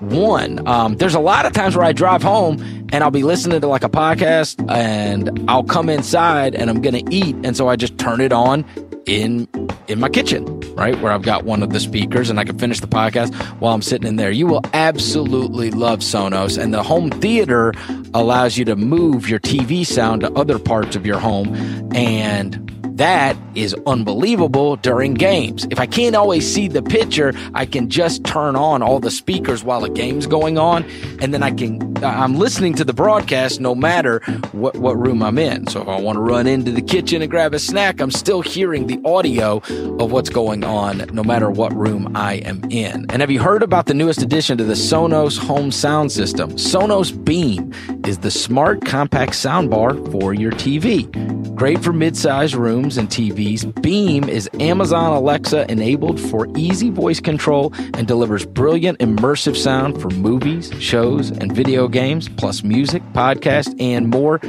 [0.00, 0.66] one.
[0.66, 2.60] Um, there's a lot of times where I drive home
[2.92, 7.02] and I'll be listening to like a podcast and I'll come inside and I'm gonna
[7.10, 8.64] eat, and so I just turn it on
[9.06, 9.48] in
[9.88, 11.00] in my kitchen, right?
[11.00, 13.82] Where I've got one of the speakers and I can finish the podcast while I'm
[13.82, 14.30] sitting in there.
[14.30, 17.72] You will absolutely love Sonos and the home theater
[18.12, 21.54] allows you to move your TV sound to other parts of your home
[21.94, 22.67] and
[22.98, 25.66] that is unbelievable during games.
[25.70, 29.64] If I can't always see the picture, I can just turn on all the speakers
[29.64, 30.84] while a game's going on,
[31.20, 34.20] and then I can I'm listening to the broadcast no matter
[34.52, 35.66] what what room I'm in.
[35.68, 38.42] So if I want to run into the kitchen and grab a snack, I'm still
[38.42, 39.56] hearing the audio
[39.98, 43.06] of what's going on no matter what room I am in.
[43.10, 46.52] And have you heard about the newest addition to the Sonos home sound system?
[46.52, 47.72] Sonos Beam
[48.04, 51.08] is the smart compact soundbar for your TV.
[51.54, 57.72] Great for mid-sized rooms and TVs, Beam is Amazon Alexa enabled for easy voice control
[57.94, 64.08] and delivers brilliant immersive sound for movies, shows, and video games, plus music, podcasts, and
[64.08, 64.40] more.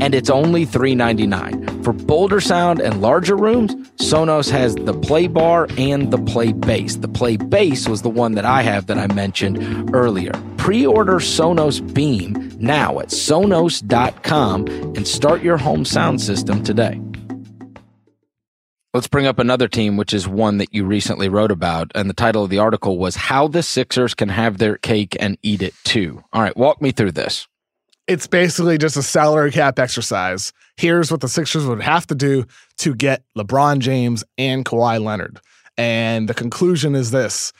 [0.00, 1.84] And it's only $3.99.
[1.84, 7.00] For bolder sound and larger rooms, Sonos has the Play Bar and the Playbase.
[7.00, 10.32] The Playbase was the one that I have that I mentioned earlier.
[10.56, 17.00] Pre-order Sonos Beam now at sonos.com and start your home sound system today.
[18.96, 21.92] Let's bring up another team, which is one that you recently wrote about.
[21.94, 25.36] And the title of the article was How the Sixers Can Have Their Cake and
[25.42, 26.24] Eat It Too.
[26.32, 27.46] All right, walk me through this.
[28.06, 30.50] It's basically just a salary cap exercise.
[30.78, 32.46] Here's what the Sixers would have to do
[32.78, 35.40] to get LeBron James and Kawhi Leonard.
[35.76, 37.52] And the conclusion is this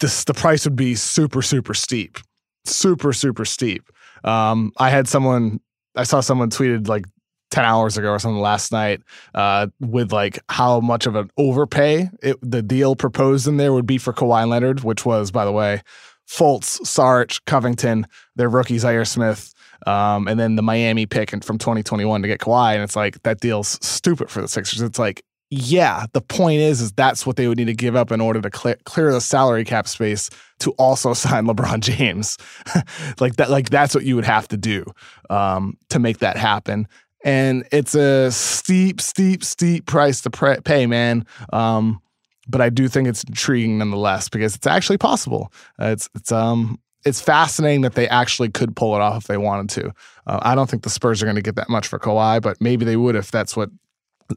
[0.00, 2.16] this the price would be super, super steep.
[2.64, 3.90] Super, super steep.
[4.24, 5.60] Um, I had someone
[5.96, 7.04] I saw someone tweeted like
[7.52, 9.02] 10 hours ago or something last night
[9.34, 13.86] uh, with like how much of an overpay it, the deal proposed in there would
[13.86, 15.82] be for Kawhi Leonard, which was, by the way,
[16.28, 19.52] Fultz, Sarge, Covington, their rookie Zhaire Smith,
[19.86, 22.74] um, and then the Miami pick from 2021 to get Kawhi.
[22.74, 24.80] And it's like that deal's stupid for the Sixers.
[24.80, 25.22] It's like,
[25.54, 28.40] yeah, the point is, is that's what they would need to give up in order
[28.40, 32.38] to clear, clear the salary cap space to also sign LeBron James.
[33.20, 34.86] like that, like that's what you would have to do
[35.28, 36.88] um, to make that happen.
[37.24, 41.26] And it's a steep, steep, steep price to pay, man.
[41.52, 42.02] Um,
[42.48, 45.52] but I do think it's intriguing nonetheless because it's actually possible.
[45.80, 49.36] Uh, it's it's um it's fascinating that they actually could pull it off if they
[49.36, 49.92] wanted to.
[50.26, 52.60] Uh, I don't think the Spurs are going to get that much for Kawhi, but
[52.60, 53.70] maybe they would if that's what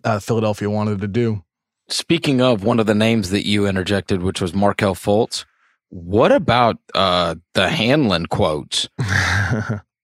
[0.04, 1.44] uh, Philadelphia wanted to do.
[1.88, 5.46] Speaking of one of the names that you interjected, which was Markelle Fultz,
[5.90, 8.90] what about uh, the Hanlen quotes?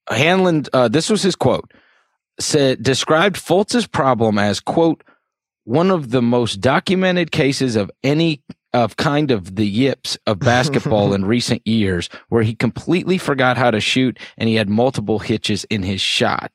[0.09, 1.71] Hanlen, uh, this was his quote,
[2.41, 5.03] said described Fultz's problem as quote
[5.63, 8.41] one of the most documented cases of any
[8.73, 13.71] of kind of the yips of basketball in recent years, where he completely forgot how
[13.71, 16.51] to shoot and he had multiple hitches in his shot.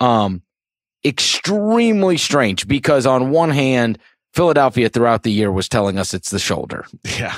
[0.00, 0.42] Um,
[1.04, 3.98] extremely strange because on one hand,
[4.34, 6.84] Philadelphia throughout the year was telling us it's the shoulder.
[7.18, 7.36] Yeah.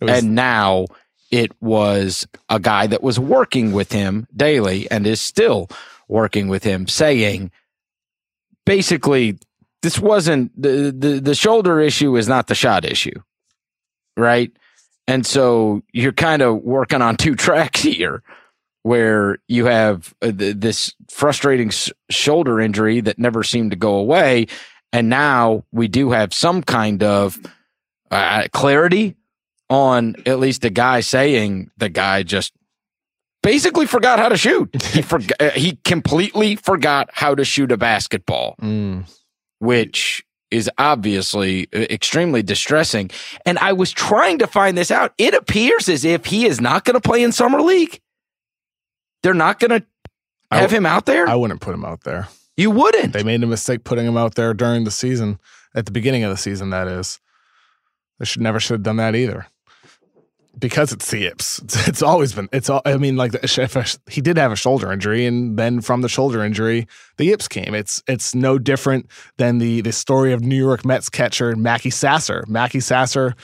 [0.00, 0.86] Was- and now
[1.30, 5.68] it was a guy that was working with him daily and is still
[6.08, 7.50] working with him saying
[8.66, 9.38] basically
[9.82, 13.20] this wasn't the, the the shoulder issue is not the shot issue
[14.18, 14.52] right?
[15.06, 18.22] And so you're kind of working on two tracks here
[18.82, 21.70] where you have uh, this frustrating
[22.10, 24.46] shoulder injury that never seemed to go away
[24.92, 27.38] and now we do have some kind of
[28.10, 29.16] uh, clarity
[29.68, 32.54] on at least the guy saying the guy just
[33.42, 34.70] basically forgot how to shoot.
[34.82, 35.28] He forgot.
[35.40, 39.04] Uh, he completely forgot how to shoot a basketball, mm.
[39.60, 43.10] which is obviously uh, extremely distressing.
[43.46, 45.12] And I was trying to find this out.
[45.16, 48.00] It appears as if he is not going to play in summer league.
[49.22, 49.86] They're not going to
[50.50, 51.28] have w- him out there.
[51.28, 52.28] I wouldn't put him out there.
[52.56, 53.12] You wouldn't.
[53.12, 55.38] They made a mistake putting him out there during the season,
[55.74, 56.70] at the beginning of the season.
[56.70, 57.20] That is,
[58.18, 59.46] they should never should have done that either
[60.58, 61.26] because it's the.
[61.26, 62.48] It's, it's, always been.
[62.52, 62.82] It's all.
[62.84, 66.44] I mean, like the, he did have a shoulder injury, and then from the shoulder
[66.44, 67.74] injury, the yips came.
[67.74, 72.44] It's it's no different than the the story of New York Mets catcher Mackey Sasser.
[72.48, 73.34] Mackey Sasser,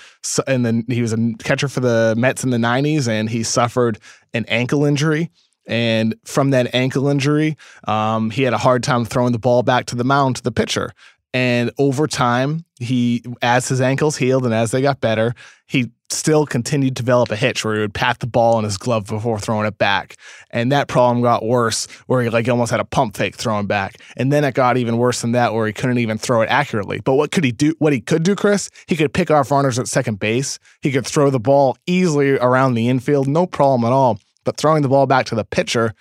[0.46, 3.98] and then he was a catcher for the Mets in the '90s, and he suffered
[4.32, 5.30] an ankle injury.
[5.66, 7.56] And from that ankle injury,
[7.88, 10.52] um, he had a hard time throwing the ball back to the mound to the
[10.52, 10.92] pitcher.
[11.32, 15.34] And over time, he, as his ankles healed and as they got better,
[15.66, 18.78] he still continued to develop a hitch where he would pat the ball in his
[18.78, 20.16] glove before throwing it back.
[20.50, 23.96] And that problem got worse where he like almost had a pump fake throwing back.
[24.16, 27.00] And then it got even worse than that where he couldn't even throw it accurately.
[27.00, 27.74] But what could he do?
[27.78, 30.58] What he could do, Chris, he could pick off runners at second base.
[30.82, 34.18] He could throw the ball easily around the infield, no problem at all.
[34.44, 35.94] But throwing the ball back to the pitcher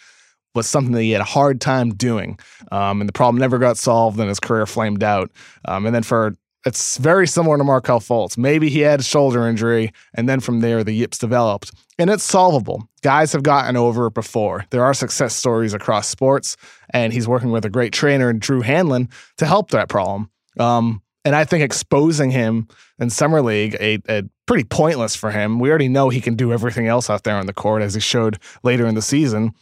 [0.54, 2.38] was something that he had a hard time doing.
[2.72, 5.32] Um, and the problem never got solved and his career flamed out.
[5.66, 8.38] Um, and then for it's very similar to Markelle Fultz.
[8.38, 11.72] Maybe he had a shoulder injury, and then from there the yips developed.
[12.00, 12.88] And it's solvable.
[13.02, 14.66] Guys have gotten over it before.
[14.70, 16.58] There are success stories across sports,
[16.92, 20.30] and he's working with a great trainer, Drew Hanlen, to help that problem.
[20.60, 22.68] Um, and I think exposing him
[23.00, 25.58] in summer league, a, a, pretty pointless for him.
[25.58, 28.02] We already know he can do everything else out there on the court, as he
[28.02, 29.54] showed later in the season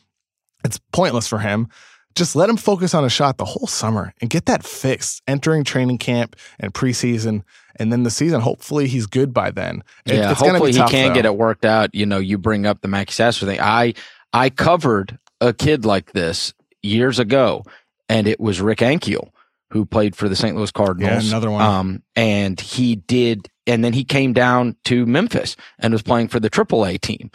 [0.63, 1.67] it's pointless for him.
[2.15, 5.63] Just let him focus on a shot the whole summer and get that fixed entering
[5.63, 7.43] training camp and preseason.
[7.77, 9.83] And then the season, hopefully he's good by then.
[10.05, 11.13] yeah, hopefully tough, he can though.
[11.15, 11.95] get it worked out.
[11.95, 13.59] You know, you bring up the Mackey Sasser thing.
[13.61, 13.93] I,
[14.33, 16.53] I covered a kid like this
[16.83, 17.63] years ago,
[18.09, 19.29] and it was Rick Ankiel
[19.71, 20.55] who played for the St.
[20.55, 21.23] Louis Cardinals.
[21.23, 21.61] Yeah, another one.
[21.61, 26.39] Um, and he did, and then he came down to Memphis and was playing for
[26.39, 27.31] the AAA team.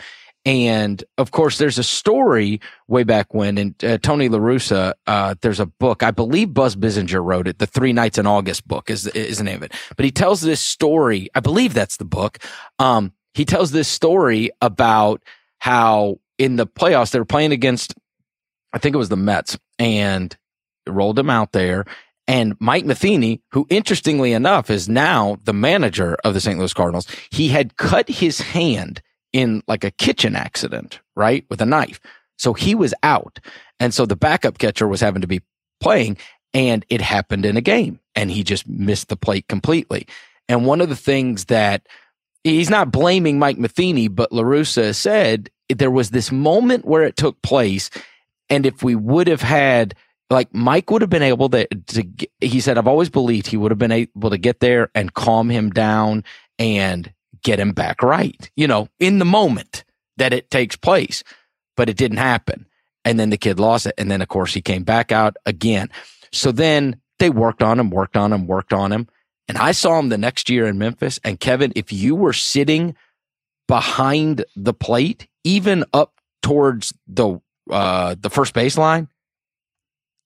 [0.46, 5.34] And of course, there's a story way back when, and uh, Tony La Russa, uh,
[5.40, 7.58] there's a book, I believe Buzz Bissinger wrote it.
[7.58, 9.72] The Three Nights in August book is, is the name of it.
[9.96, 11.28] But he tells this story.
[11.34, 12.38] I believe that's the book.
[12.78, 15.20] Um, he tells this story about
[15.58, 17.94] how in the playoffs, they were playing against,
[18.72, 20.36] I think it was the Mets and
[20.86, 21.86] rolled him out there.
[22.28, 26.56] And Mike Matheny, who interestingly enough is now the manager of the St.
[26.56, 29.02] Louis Cardinals, he had cut his hand
[29.36, 31.44] in like a kitchen accident, right?
[31.50, 32.00] With a knife.
[32.38, 33.38] So he was out.
[33.78, 35.42] And so the backup catcher was having to be
[35.78, 36.16] playing
[36.54, 40.06] and it happened in a game and he just missed the plate completely.
[40.48, 41.86] And one of the things that
[42.44, 47.18] he's not blaming Mike Matheny, but La Russa said there was this moment where it
[47.18, 47.90] took place.
[48.48, 49.94] And if we would have had
[50.30, 52.06] like Mike would have been able to, to
[52.40, 55.50] he said, I've always believed he would have been able to get there and calm
[55.50, 56.24] him down
[56.58, 57.12] and
[57.46, 59.84] get him back right, you know, in the moment
[60.16, 61.22] that it takes place.
[61.76, 62.66] But it didn't happen.
[63.04, 63.94] And then the kid lost it.
[63.98, 65.90] And then, of course, he came back out again.
[66.32, 69.08] So then they worked on him, worked on him, worked on him.
[69.46, 71.20] And I saw him the next year in Memphis.
[71.22, 72.96] And Kevin, if you were sitting
[73.68, 77.40] behind the plate, even up towards the
[77.70, 79.08] uh, the first baseline,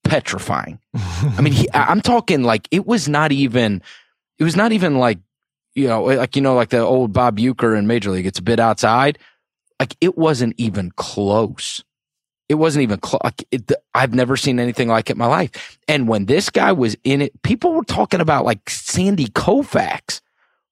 [0.03, 0.79] petrifying.
[0.93, 3.81] I mean, he, I'm talking like it was not even,
[4.39, 5.19] it was not even like
[5.75, 8.25] you know, eh, like you know, like the old Bob Uecker in Major League.
[8.25, 9.17] It's a bit outside.
[9.79, 11.83] Like it wasn't even close.
[12.49, 13.21] It wasn't even close.
[13.23, 13.45] Like
[13.93, 15.79] I've never seen anything like it in my life.
[15.87, 20.21] And when this guy was in it, people were talking about like Sandy Koufax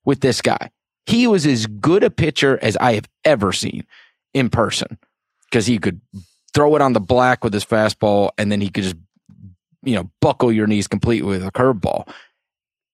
[0.05, 0.71] with this guy.
[1.05, 3.85] He was as good a pitcher as I have ever seen
[4.33, 4.99] in person
[5.45, 6.01] because he could
[6.53, 8.95] throw it on the black with his fastball and then he could just,
[9.83, 12.07] you know, buckle your knees completely with a curveball.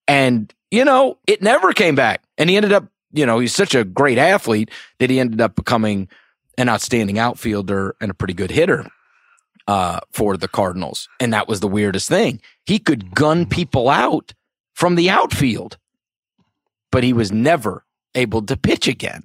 [0.07, 2.23] And you know, it never came back.
[2.37, 5.55] And he ended up, you know, he's such a great athlete that he ended up
[5.55, 6.09] becoming
[6.57, 8.85] an outstanding outfielder and a pretty good hitter
[9.67, 11.07] uh, for the Cardinals.
[11.19, 12.41] And that was the weirdest thing.
[12.65, 14.33] He could gun people out
[14.73, 15.77] from the outfield,
[16.91, 19.23] but he was never able to pitch again.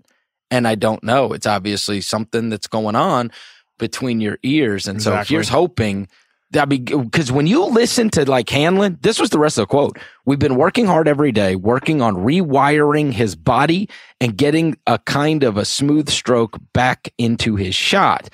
[0.50, 1.32] And I don't know.
[1.32, 3.30] It's obviously something that's going on
[3.78, 4.88] between your ears.
[4.88, 5.24] And exactly.
[5.24, 6.08] so here's hoping
[6.56, 9.98] I because when you listen to like Hanlen, this was the rest of the quote.
[10.24, 13.88] We've been working hard every day, working on rewiring his body
[14.20, 18.30] and getting a kind of a smooth stroke back into his shot.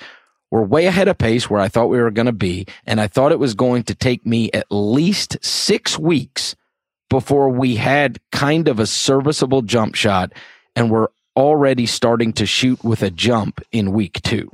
[0.49, 2.67] We're way ahead of pace where I thought we were going to be.
[2.85, 6.55] And I thought it was going to take me at least six weeks
[7.09, 10.31] before we had kind of a serviceable jump shot.
[10.75, 14.49] And we're already starting to shoot with a jump in week two.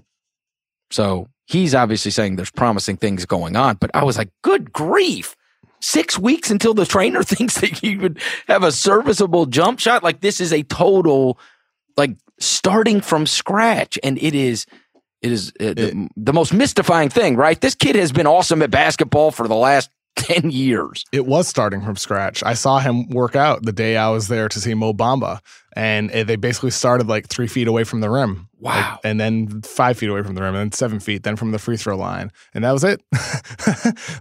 [0.91, 5.35] So he's obviously saying there's promising things going on, but I was like, good grief.
[5.81, 10.03] Six weeks until the trainer thinks that you would have a serviceable jump shot.
[10.03, 11.37] Like this is a total,
[11.97, 13.99] like starting from scratch.
[14.01, 14.65] And it is,
[15.21, 17.59] it is uh, the, the most mystifying thing, right?
[17.59, 19.89] This kid has been awesome at basketball for the last
[20.24, 21.05] 10 years.
[21.11, 22.43] It was starting from scratch.
[22.43, 25.39] I saw him work out the day I was there to see Mo Bamba,
[25.76, 28.47] and eh, they basically started like three feet away from the rim.
[28.59, 28.74] Wow.
[28.74, 31.51] Like, and then five feet away from the rim, and then seven feet, then from
[31.51, 32.32] the free throw line.
[32.53, 33.01] And that was it.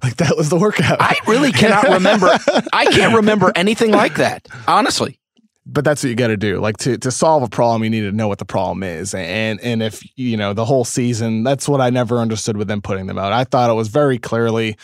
[0.02, 0.96] like that was the workout.
[1.00, 2.26] I really cannot remember.
[2.72, 5.18] I can't remember anything like that, honestly
[5.64, 6.58] but that's what you got to do.
[6.58, 9.60] Like to to solve a problem, you need to know what the problem is, and
[9.60, 13.06] and if you know the whole season, that's what I never understood with them putting
[13.06, 13.32] them out.
[13.32, 14.76] I thought it was very clearly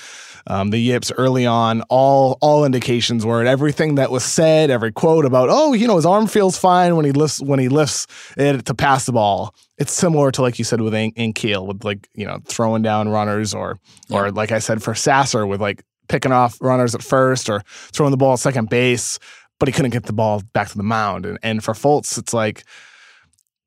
[0.49, 1.82] um, the yips early on.
[1.82, 6.07] All all indications were everything that was said, every quote about oh you know his
[6.07, 9.55] arm feels fine when he lifts when he lifts it to pass the ball.
[9.76, 13.55] It's similar to like you said with Ankiel with like you know throwing down runners
[13.55, 13.78] or
[14.09, 14.18] yeah.
[14.18, 18.11] or like I said for Sasser with like picking off runners at first or throwing
[18.11, 19.18] the ball at second base
[19.59, 21.26] but he couldn't get the ball back to the mound.
[21.26, 22.64] And, and for Fultz, it's like,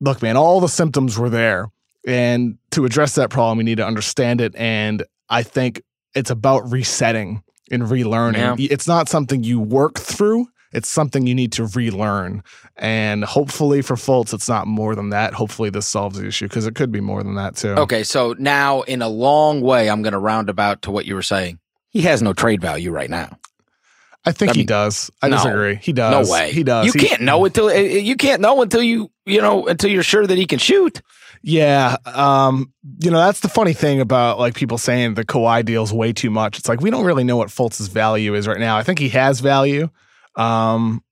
[0.00, 1.68] look, man, all the symptoms were there.
[2.06, 4.54] And to address that problem, we need to understand it.
[4.56, 5.82] And I think
[6.14, 8.58] it's about resetting and relearning.
[8.58, 8.68] Yeah.
[8.70, 10.46] It's not something you work through.
[10.72, 12.42] It's something you need to relearn.
[12.76, 15.34] And hopefully for Fultz, it's not more than that.
[15.34, 17.72] Hopefully this solves the issue because it could be more than that too.
[17.72, 18.02] Okay.
[18.04, 21.22] So now in a long way, I'm going to round about to what you were
[21.22, 21.58] saying.
[21.90, 23.38] He has no trade value right now.
[24.24, 25.10] I think I mean, he does.
[25.20, 25.74] I no, disagree.
[25.76, 26.28] He does.
[26.28, 26.52] No way.
[26.52, 26.86] He does.
[26.86, 29.90] You he, can't know until eh, eh, you can't know until you you know until
[29.90, 31.00] you're sure that he can shoot.
[31.42, 31.96] Yeah.
[32.06, 36.12] Um, you know, that's the funny thing about like people saying the Kawhi deal's way
[36.12, 36.58] too much.
[36.58, 38.78] It's like we don't really know what Fultz's value is right now.
[38.78, 39.88] I think he has value.
[40.36, 41.02] Um,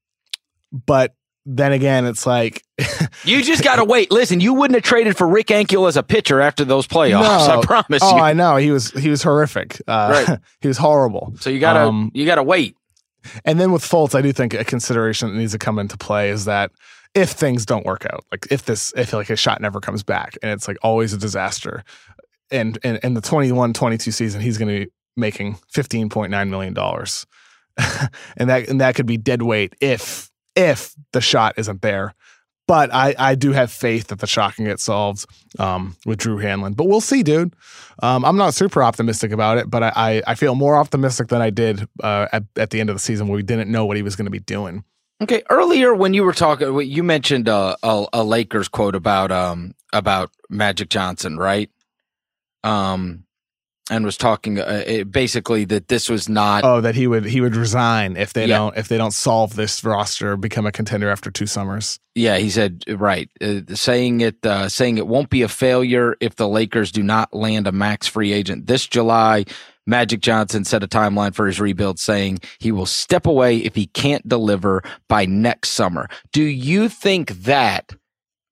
[0.73, 1.15] but
[1.47, 2.63] then again, it's like
[3.25, 4.13] you just got to wait.
[4.13, 7.49] Listen, you wouldn't have traded for Rick Ankiel as a pitcher after those playoffs.
[7.49, 7.61] No.
[7.61, 8.23] I promise oh, you.
[8.23, 9.83] I know he was he was horrific.
[9.87, 10.39] Uh, right.
[10.61, 11.35] he was horrible.
[11.41, 12.77] So you gotta um, you gotta wait.
[13.45, 16.31] And then with Fultz, I do think a consideration that needs to come into play
[16.31, 16.71] is that
[17.15, 20.37] if things don't work out, like if this if like a shot never comes back
[20.43, 21.85] and it's like always a disaster,
[22.51, 26.75] and and in the 21-22 season, he's going to be making fifteen point nine million
[26.75, 27.27] dollars,
[28.37, 32.15] and that and that could be dead weight if if the shot isn't there.
[32.71, 35.27] But I, I do have faith that the shot can get solved
[35.59, 36.77] um, with Drew Hanlen.
[36.77, 37.53] But we'll see, dude.
[38.01, 41.43] Um, I'm not super optimistic about it, but I, I, I feel more optimistic than
[41.43, 43.97] I did uh, at, at the end of the season where we didn't know what
[43.97, 44.85] he was going to be doing.
[45.23, 49.75] Okay, earlier when you were talking, you mentioned a, a, a Lakers quote about um
[49.93, 51.71] about Magic Johnson, right?
[52.65, 53.25] Um,
[53.91, 57.41] and was talking uh, it, basically that this was not oh that he would he
[57.41, 58.57] would resign if they yeah.
[58.57, 61.99] don't if they don't solve this roster become a contender after two summers.
[62.15, 66.37] Yeah he said right uh, saying it uh, saying it won't be a failure if
[66.37, 69.45] the lakers do not land a max free agent this july.
[69.87, 73.87] Magic johnson set a timeline for his rebuild saying he will step away if he
[73.87, 76.09] can't deliver by next summer.
[76.33, 77.93] Do you think that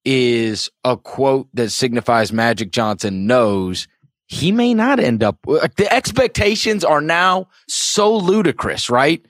[0.05, 3.87] is a quote that signifies magic johnson knows
[4.29, 5.39] he may not end up.
[5.49, 9.25] Uh, the expectations are now so ludicrous, right?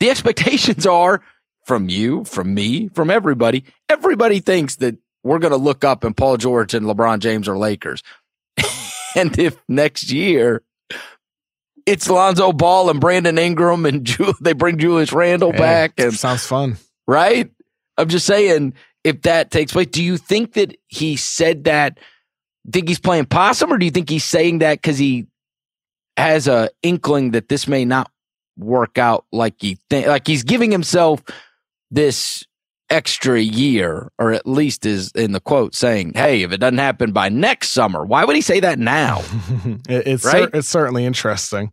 [0.00, 1.22] The expectations are
[1.66, 3.64] from you, from me, from everybody.
[3.88, 7.56] Everybody thinks that we're going to look up and Paul George and LeBron James are
[7.56, 8.02] Lakers.
[9.16, 10.62] and if next year
[11.86, 16.12] it's Lonzo Ball and Brandon Ingram and Ju- they bring Julius Randle hey, back and
[16.14, 16.76] sounds fun.
[17.06, 17.50] Right?
[17.96, 18.74] I'm just saying
[19.04, 21.98] if that takes place, do you think that he said that
[22.72, 25.26] think he's playing possum, or do you think he's saying that because he
[26.16, 28.10] has a inkling that this may not
[28.56, 31.22] work out like he think, like he's giving himself
[31.90, 32.44] this
[32.90, 37.12] extra year, or at least is in the quote saying, "Hey, if it doesn't happen
[37.12, 39.22] by next summer, why would he say that now?"
[39.88, 40.44] it's right?
[40.44, 41.72] cer- it's certainly interesting.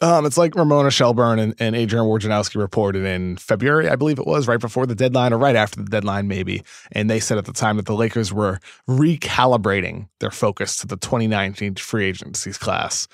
[0.00, 4.26] Um, it's like Ramona Shelburne and, and Adrian Wojnarowski reported in February, I believe it
[4.26, 6.62] was, right before the deadline or right after the deadline, maybe.
[6.92, 10.96] And they said at the time that the Lakers were recalibrating their focus to the
[10.96, 13.08] 2019 free agencies class.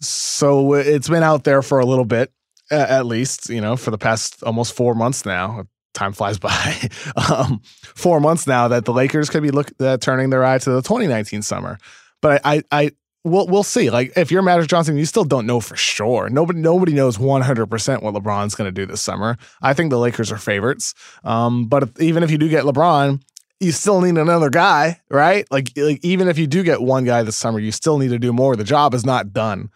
[0.00, 2.32] So it's been out there for a little bit,
[2.70, 5.64] at least, you know, for the past almost four months now.
[5.94, 6.88] Time flies by.
[7.30, 10.70] um, four months now that the Lakers could be look, uh, turning their eye to
[10.70, 11.78] the 2019 summer.
[12.20, 12.92] But I, I,
[13.24, 13.90] we'll we'll see.
[13.90, 16.28] Like if you're Magic Johnson, you still don't know for sure.
[16.28, 19.36] Nobody nobody knows 100 percent what LeBron's going to do this summer.
[19.62, 20.94] I think the Lakers are favorites.
[21.24, 23.22] Um, but if, even if you do get LeBron,
[23.60, 25.46] you still need another guy, right?
[25.50, 28.18] Like like even if you do get one guy this summer, you still need to
[28.18, 28.56] do more.
[28.56, 29.70] The job is not done.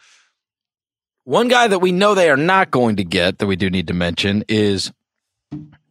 [1.25, 3.87] One guy that we know they are not going to get that we do need
[3.87, 4.93] to mention is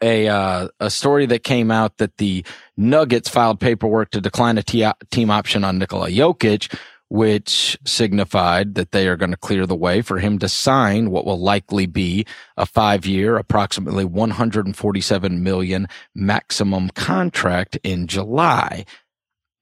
[0.02, 2.43] a uh, a story that came out that the
[2.76, 6.76] Nuggets filed paperwork to decline a t- team option on Nikola Jokic,
[7.12, 11.26] which signified that they are going to clear the way for him to sign what
[11.26, 18.86] will likely be a five year, approximately 147 million maximum contract in July.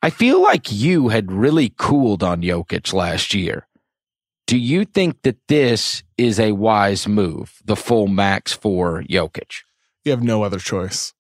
[0.04, 3.66] I feel like you had really cooled on Jokic last year.
[4.46, 9.64] Do you think that this is a wise move, the full max for Jokic?
[10.06, 11.16] You have no other choice.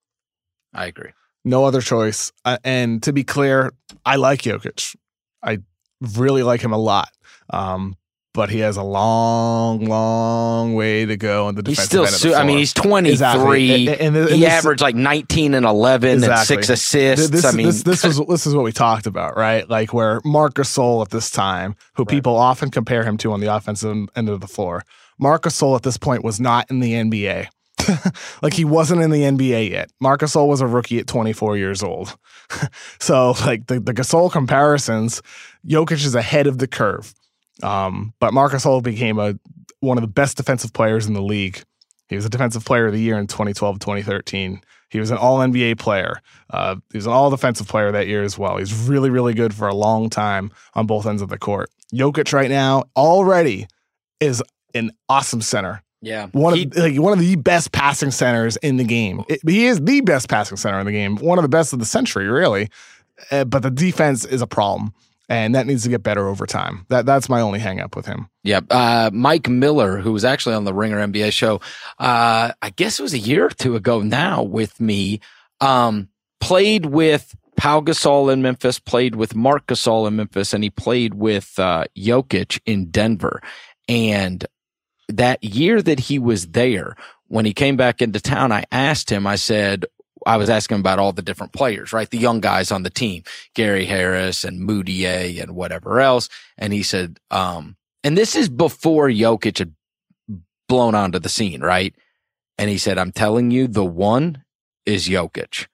[0.75, 1.09] I agree.
[1.43, 2.32] No other choice.
[2.45, 3.73] Uh, and to be clear,
[4.05, 4.95] I like Jokic.
[5.41, 5.59] I
[6.01, 7.09] really like him a lot.
[7.49, 7.95] Um,
[8.33, 12.31] but he has a long, long way to go in the defensive he's still.
[12.31, 13.87] Su- I mean, he's twenty three.
[13.87, 13.87] Exactly.
[13.87, 16.55] And, and, and he this, averaged like nineteen and eleven exactly.
[16.55, 17.29] and six assists.
[17.29, 19.67] This, I mean, this, this was this is what we talked about, right?
[19.67, 22.09] Like where Marc Gasol at this time, who right.
[22.09, 24.83] people often compare him to on the offensive end of the floor,
[25.17, 27.47] Marc Gasol at this point was not in the NBA.
[28.41, 29.91] like he wasn't in the NBA yet.
[29.99, 32.17] Marc Gasol was a rookie at 24 years old.
[32.99, 35.21] so like the, the Gasol comparisons,
[35.65, 37.13] Jokic is ahead of the curve.
[37.61, 39.35] Um, but Marc Gasol became a
[39.81, 41.63] one of the best defensive players in the league.
[42.07, 44.61] He was a defensive player of the year in 2012, 2013.
[44.89, 46.21] He was an all NBA player.
[46.49, 48.57] Uh, he was an all defensive player that year as well.
[48.57, 51.69] He's really, really good for a long time on both ends of the court.
[51.93, 53.67] Jokic right now already
[54.19, 55.83] is an awesome center.
[56.01, 59.23] Yeah, one he, of like one of the best passing centers in the game.
[59.27, 61.79] It, he is the best passing center in the game, one of the best of
[61.79, 62.69] the century, really.
[63.31, 64.93] Uh, but the defense is a problem,
[65.27, 66.85] and that needs to get better over time.
[66.87, 68.29] That that's my only hangup with him.
[68.43, 71.55] Yeah, uh, Mike Miller, who was actually on the Ringer NBA show,
[71.99, 75.19] uh, I guess it was a year or two ago now with me,
[75.59, 76.07] um,
[76.39, 81.15] played with Pau Gasol in Memphis, played with Marc Gasol in Memphis, and he played
[81.15, 83.41] with uh, Jokic in Denver.
[83.89, 84.45] And
[85.10, 86.95] that year that he was there,
[87.28, 89.86] when he came back into town, I asked him, I said,
[90.26, 92.10] I was asking about all the different players, right?
[92.10, 93.24] The young guys on the team,
[93.55, 96.30] Gary Harris and Mudiay and whatever else.
[96.57, 99.74] And he said, um, and this is before Jokic had
[100.68, 101.93] blown onto the scene, right?
[102.57, 104.43] And he said, I'm telling you, the one
[104.86, 105.68] is Jokic.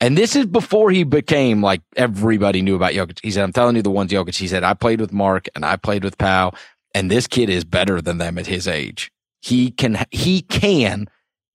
[0.00, 3.18] And this is before he became like everybody knew about Jokic.
[3.22, 4.36] He said, I'm telling you, the one's Jokic.
[4.36, 6.52] He said, I played with Mark and I played with Pau,
[6.96, 9.12] and this kid is better than them at his age.
[9.42, 11.08] He can, he can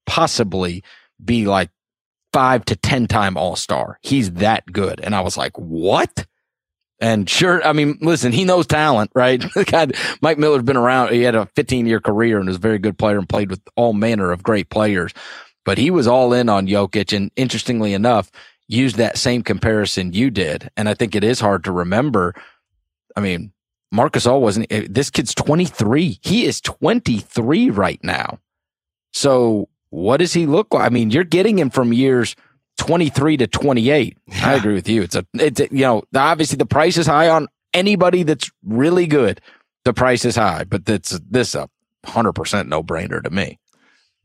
[0.05, 0.83] possibly
[1.23, 1.71] be like
[2.31, 3.97] five to 10 time all star.
[4.03, 5.01] He's that good.
[5.01, 6.27] And I was like, what?
[6.99, 9.43] And sure, I mean, listen, he knows talent, right?
[9.65, 11.11] God, Mike Miller's been around.
[11.11, 13.61] He had a 15 year career and was a very good player and played with
[13.75, 15.11] all manner of great players.
[15.65, 17.17] But he was all in on Jokic.
[17.17, 18.29] And interestingly enough,
[18.67, 20.69] used that same comparison you did.
[20.77, 22.35] And I think it is hard to remember.
[23.15, 23.53] I mean,
[23.91, 26.19] Marc All wasn't, eh, this kid's 23.
[26.21, 28.39] He is 23 right now.
[29.11, 30.85] So what does he look like?
[30.85, 32.35] I mean, you're getting him from years
[32.77, 34.17] 23 to 28.
[34.27, 34.49] Yeah.
[34.49, 35.01] I agree with you.
[35.01, 39.07] It's a, it's, a, you know, obviously the price is high on anybody that's really
[39.07, 39.41] good.
[39.83, 41.67] The price is high, but that's this a
[42.05, 43.59] hundred percent no brainer to me.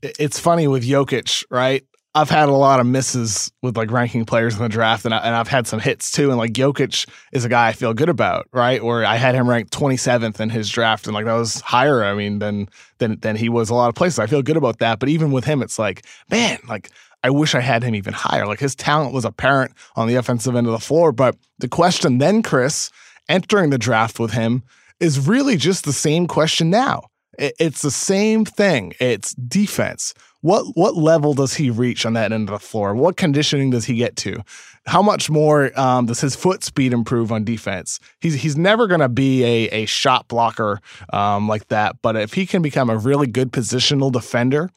[0.02, 1.82] It's funny with Jokic, right?
[2.16, 5.18] I've had a lot of misses with like ranking players in the draft, and, I,
[5.18, 6.30] and I've had some hits too.
[6.30, 8.82] And like Jokic is a guy I feel good about, right?
[8.82, 12.02] Where I had him ranked 27th in his draft, and like that was higher.
[12.02, 14.18] I mean, than than than he was a lot of places.
[14.18, 14.98] I feel good about that.
[14.98, 16.90] But even with him, it's like, man, like
[17.22, 18.46] I wish I had him even higher.
[18.46, 21.12] Like his talent was apparent on the offensive end of the floor.
[21.12, 22.90] But the question then, Chris,
[23.28, 24.62] entering the draft with him
[25.00, 27.08] is really just the same question now.
[27.38, 28.94] It's the same thing.
[28.98, 30.14] It's defense.
[30.41, 32.95] What what level does he reach on that end of the floor?
[32.95, 34.43] What conditioning does he get to?
[34.87, 37.99] How much more um, does his foot speed improve on defense?
[38.20, 40.80] He's he's never going to be a a shot blocker
[41.12, 44.70] um, like that, but if he can become a really good positional defender,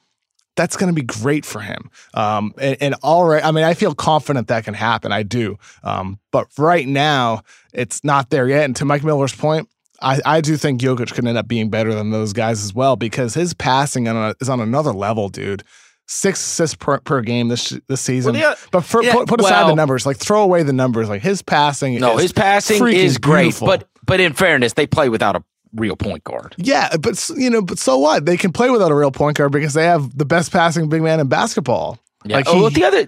[0.55, 1.89] that's going to be great for him.
[2.13, 5.11] Um, and, and all right, I mean, I feel confident that can happen.
[5.11, 5.57] I do.
[5.83, 8.65] Um, but right now, it's not there yet.
[8.65, 9.69] And to Mike Miller's point,
[10.01, 12.95] I, I do think Jokic could end up being better than those guys as well
[12.95, 15.63] because his passing on a, is on another level, dude.
[16.07, 18.33] Six assists per, per game this this season.
[18.33, 20.73] Well, yeah, but for, yeah, put, put, aside well, the numbers, like throw away the
[20.73, 21.07] numbers.
[21.07, 23.43] Like his passing, no, his passing is great.
[23.43, 23.67] Beautiful.
[23.67, 25.43] But but in fairness, they play without a
[25.75, 26.55] real point guard.
[26.57, 28.25] Yeah, but you know, but so what?
[28.25, 31.03] They can play without a real point guard because they have the best passing big
[31.03, 31.99] man in basketball.
[32.25, 32.37] Yeah.
[32.37, 33.07] Like oh, the other,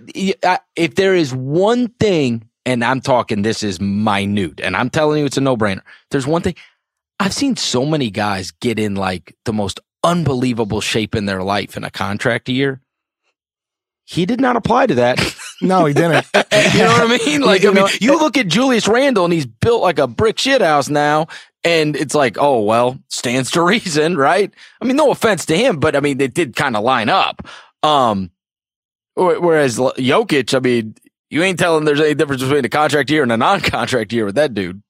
[0.76, 5.26] if there is one thing, and I'm talking, this is minute, and I'm telling you,
[5.26, 5.82] it's a no brainer.
[6.12, 6.56] There's one thing
[7.22, 11.78] I've seen so many guys get in like the most unbelievable shape in their life
[11.78, 12.82] in a contract year.
[14.06, 15.20] He did not apply to that.
[15.64, 16.26] No, he didn't.
[16.34, 17.42] you know what I mean?
[17.42, 20.40] Like, you, I mean, you look at Julius Randle and he's built like a brick
[20.40, 21.28] shit house now.
[21.64, 24.52] And it's like, oh, well, stands to reason, right?
[24.82, 27.48] I mean, no offense to him, but I mean, it did kind of line up.
[27.84, 28.32] Um,
[29.14, 30.96] whereas Jokic, I mean,
[31.30, 34.36] you ain't telling there's any difference between a contract year and a non-contract year with
[34.36, 34.82] that dude.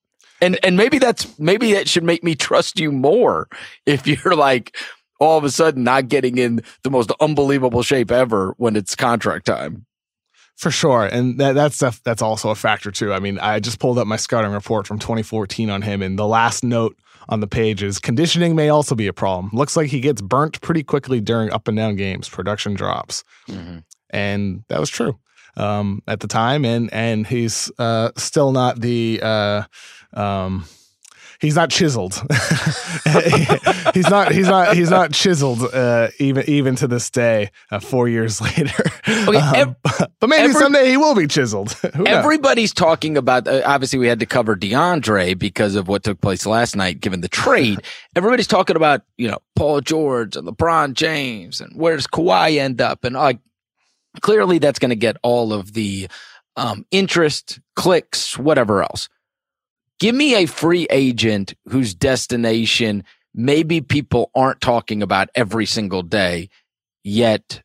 [0.42, 3.48] And and maybe that's maybe that should make me trust you more
[3.86, 4.76] if you're like
[5.20, 9.46] all of a sudden not getting in the most unbelievable shape ever when it's contract
[9.46, 9.86] time.
[10.58, 13.14] For sure, and that, that's that's also a factor too.
[13.14, 16.28] I mean, I just pulled up my scouting report from 2014 on him, and the
[16.28, 16.96] last note
[17.30, 19.50] on the page is conditioning may also be a problem.
[19.54, 22.30] Looks like he gets burnt pretty quickly during up and down games.
[22.30, 23.80] Production drops, mm-hmm.
[24.12, 25.18] and that was true
[25.58, 29.20] um, at the time, and and he's uh, still not the.
[29.22, 29.64] Uh,
[30.14, 30.66] um,
[31.42, 32.14] he's not chiseled.
[33.94, 34.32] he's not.
[34.32, 34.76] He's not.
[34.76, 35.64] He's not chiseled.
[35.74, 38.84] Uh, even even to this day, uh, four years later.
[39.08, 39.76] Okay, um, ev-
[40.20, 41.76] but maybe every, someday he will be chiseled.
[42.06, 43.48] everybody's talking about.
[43.48, 47.22] Uh, obviously, we had to cover DeAndre because of what took place last night, given
[47.22, 47.80] the trade.
[48.16, 52.80] everybody's talking about you know Paul George and LeBron James and where does Kawhi end
[52.80, 53.40] up, and like
[54.20, 56.10] clearly that's going to get all of the
[56.56, 59.08] um, interest, clicks, whatever else.
[60.00, 63.04] Give me a free agent whose destination
[63.34, 66.50] maybe people aren't talking about every single day,
[67.04, 67.62] yet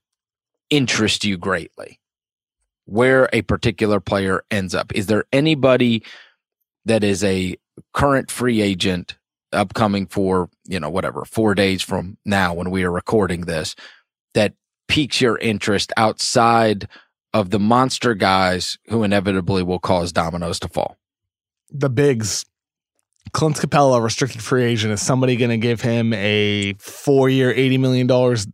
[0.70, 1.98] interest you greatly.
[2.84, 4.94] Where a particular player ends up.
[4.94, 6.04] Is there anybody
[6.84, 7.56] that is a
[7.92, 9.16] current free agent
[9.52, 13.74] upcoming for, you know, whatever, four days from now when we are recording this
[14.34, 14.54] that
[14.88, 16.88] piques your interest outside
[17.34, 20.96] of the monster guys who inevitably will cause dominoes to fall?
[21.70, 22.44] the bigs.
[23.32, 27.80] Clint Capela, restricted free agent, is somebody going to give him a four year, $80
[27.80, 28.06] million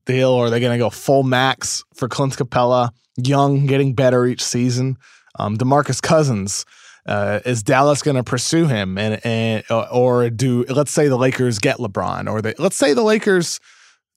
[0.06, 2.90] deal, or are they going to go full max for Clint Capela?
[3.16, 4.96] Young, getting better each season.
[5.38, 6.64] Um, DeMarcus Cousins,
[7.04, 8.96] uh, is Dallas going to pursue him?
[8.96, 13.02] And, and or do, let's say the Lakers get LeBron, or they, let's say the
[13.02, 13.60] Lakers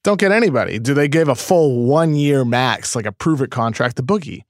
[0.05, 0.77] don't get anybody.
[0.77, 4.43] Do they give a full one year max, like a prove it contract to Boogie?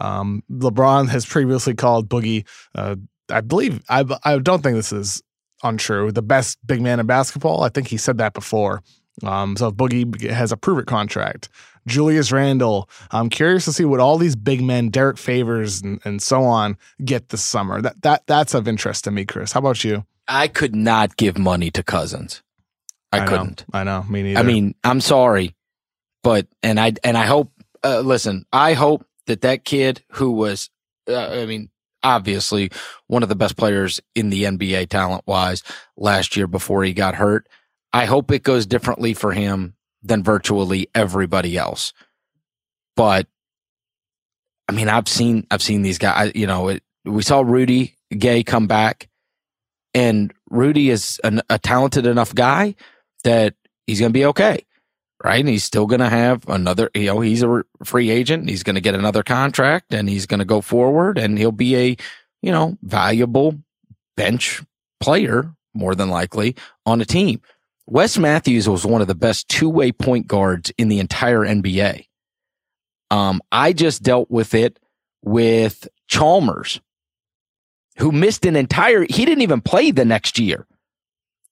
[0.00, 2.96] Um, LeBron has previously called Boogie, uh,
[3.30, 5.22] I believe, I, I don't think this is
[5.62, 7.64] untrue, the best big man in basketball.
[7.64, 8.82] I think he said that before.
[9.24, 11.48] Um, so Boogie has a prove it contract.
[11.86, 12.88] Julius Randle.
[13.10, 16.76] I'm curious to see what all these big men, Derrick Favors and, and so on,
[17.02, 17.80] get this summer.
[17.80, 19.52] That that that's of interest to me, Chris.
[19.52, 20.04] How about you?
[20.28, 22.42] I could not give money to Cousins.
[23.12, 23.64] I, I couldn't.
[23.72, 24.02] Know, I know.
[24.08, 24.40] Me neither.
[24.40, 25.54] I mean, I'm sorry,
[26.22, 27.52] but and I and I hope.
[27.82, 30.68] Uh, listen, I hope that that kid who was,
[31.08, 31.70] uh, I mean,
[32.02, 32.70] obviously
[33.06, 35.62] one of the best players in the NBA talent wise
[35.96, 37.48] last year before he got hurt.
[37.92, 41.92] I hope it goes differently for him than virtually everybody else.
[42.96, 43.26] But
[44.68, 46.32] I mean, I've seen I've seen these guys.
[46.34, 49.08] You know, it, we saw Rudy Gay come back,
[49.94, 52.74] and Rudy is an, a talented enough guy
[53.24, 53.54] that
[53.86, 54.64] he's going to be okay,
[55.22, 55.40] right?
[55.40, 56.90] And he's still going to have another.
[56.94, 58.48] You know, he's a free agent.
[58.48, 61.76] He's going to get another contract, and he's going to go forward, and he'll be
[61.76, 61.96] a
[62.42, 63.58] you know valuable
[64.16, 64.62] bench
[65.00, 66.56] player more than likely
[66.86, 67.40] on a team.
[67.86, 72.06] Wes Matthews was one of the best two way point guards in the entire NBA.
[73.10, 74.78] Um, I just dealt with it
[75.22, 76.80] with Chalmers,
[77.96, 80.66] who missed an entire, he didn't even play the next year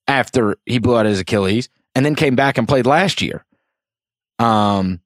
[0.07, 3.45] after he blew out his Achilles and then came back and played last year.
[4.39, 5.01] Um,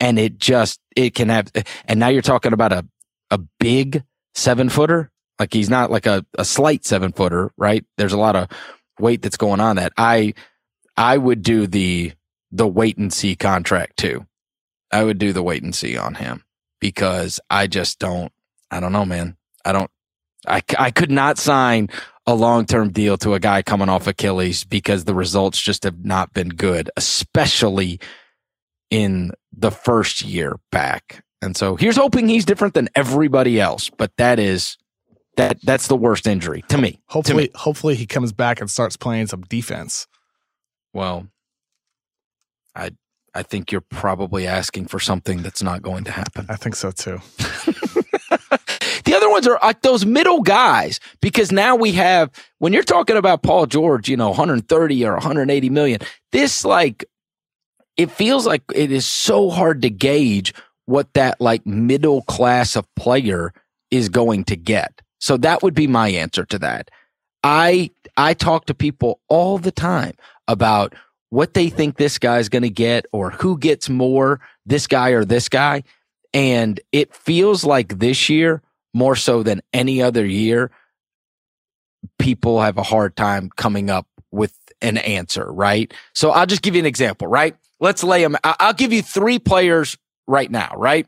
[0.00, 1.50] and it just, it can have,
[1.86, 2.86] and now you're talking about a,
[3.30, 5.10] a big seven footer.
[5.38, 7.84] Like he's not like a, a slight seven footer, right?
[7.96, 8.48] There's a lot of
[8.98, 10.34] weight that's going on that I,
[10.96, 12.12] I would do the
[12.50, 14.26] the wait and see contract too.
[14.92, 16.44] I would do the wait and see on him
[16.80, 18.30] because I just don't.
[18.70, 19.36] I don't know, man.
[19.64, 19.90] I don't.
[20.46, 21.88] I I could not sign
[22.26, 26.04] a long term deal to a guy coming off Achilles because the results just have
[26.04, 28.00] not been good, especially
[28.90, 31.24] in the first year back.
[31.40, 34.76] And so here's hoping he's different than everybody else, but that is
[35.36, 37.00] that that's the worst injury to me.
[37.06, 37.58] Hopefully, to me.
[37.58, 40.06] hopefully he comes back and starts playing some defense.
[40.92, 41.26] Well,
[42.76, 42.92] I
[43.34, 46.46] I think you're probably asking for something that's not going to happen.
[46.48, 47.20] I think so too.
[49.32, 54.08] are like those middle guys because now we have when you're talking about Paul George,
[54.08, 56.00] you know, 130 or 180 million.
[56.30, 57.04] This like
[57.96, 60.54] it feels like it is so hard to gauge
[60.86, 63.52] what that like middle class of player
[63.90, 65.02] is going to get.
[65.20, 66.90] So that would be my answer to that.
[67.44, 70.14] I I talk to people all the time
[70.48, 70.94] about
[71.30, 75.24] what they think this guy's going to get or who gets more, this guy or
[75.24, 75.82] this guy.
[76.34, 78.62] And it feels like this year,
[78.94, 80.70] more so than any other year,
[82.18, 85.92] people have a hard time coming up with an answer, right?
[86.14, 87.56] So I'll just give you an example, right?
[87.80, 88.36] Let's lay them.
[88.44, 91.06] I'll give you three players right now, right?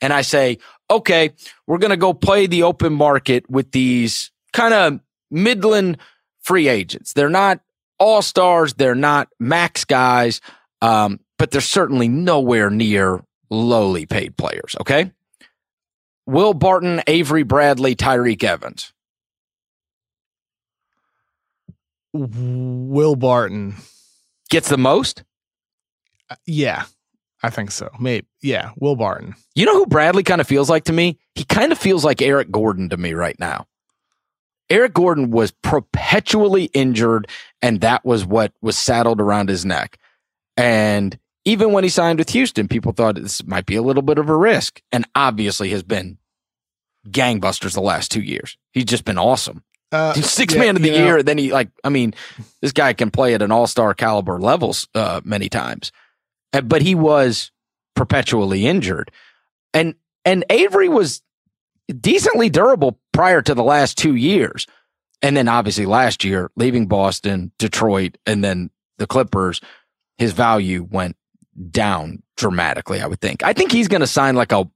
[0.00, 0.58] And I say,
[0.90, 1.30] okay,
[1.66, 5.98] we're going to go play the open market with these kind of Midland
[6.42, 7.12] free agents.
[7.12, 7.60] They're not
[7.98, 8.74] all stars.
[8.74, 10.40] They're not max guys,
[10.82, 14.76] um, but they're certainly nowhere near lowly paid players.
[14.80, 15.10] Okay.
[16.26, 18.92] Will Barton, Avery Bradley, Tyreke Evans.
[22.12, 23.74] Will Barton
[24.48, 25.24] gets the most.
[26.30, 26.84] Uh, yeah,
[27.42, 27.90] I think so.
[27.98, 28.26] Maybe.
[28.40, 29.34] Yeah, Will Barton.
[29.54, 31.18] You know who Bradley kind of feels like to me?
[31.34, 33.66] He kind of feels like Eric Gordon to me right now.
[34.70, 37.28] Eric Gordon was perpetually injured,
[37.60, 39.98] and that was what was saddled around his neck.
[40.56, 44.18] And even when he signed with Houston, people thought this might be a little bit
[44.18, 46.18] of a risk, and obviously has been
[47.08, 48.56] gangbusters the last two years.
[48.72, 49.62] He's just been awesome.
[49.92, 51.18] Uh, Six yeah, man of the year.
[51.18, 51.22] Know.
[51.22, 52.14] Then he like, I mean,
[52.60, 55.92] this guy can play at an all star caliber levels uh, many times,
[56.52, 57.52] uh, but he was
[57.94, 59.10] perpetually injured,
[59.72, 61.22] and and Avery was
[62.00, 64.66] decently durable prior to the last two years.
[65.22, 69.60] And then obviously last year, leaving Boston, Detroit, and then the Clippers,
[70.18, 71.16] his value went
[71.70, 73.42] down dramatically, I would think.
[73.42, 74.68] I think he's going to sign like a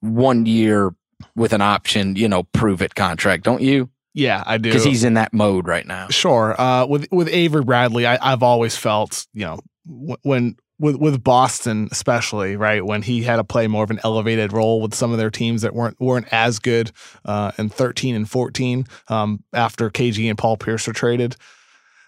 [0.00, 0.94] one year
[1.36, 3.90] with an option, you know, prove it contract, don't you?
[4.12, 4.68] Yeah, I do.
[4.68, 6.08] Because he's in that mode right now.
[6.08, 6.60] Sure.
[6.60, 11.88] Uh, with with Avery Bradley, I, have always felt, you know, when with with Boston
[11.90, 15.18] especially, right when he had to play more of an elevated role with some of
[15.18, 16.92] their teams that weren't weren't as good
[17.24, 21.36] uh, in 13 and 14 um, after KG and Paul Pierce are traded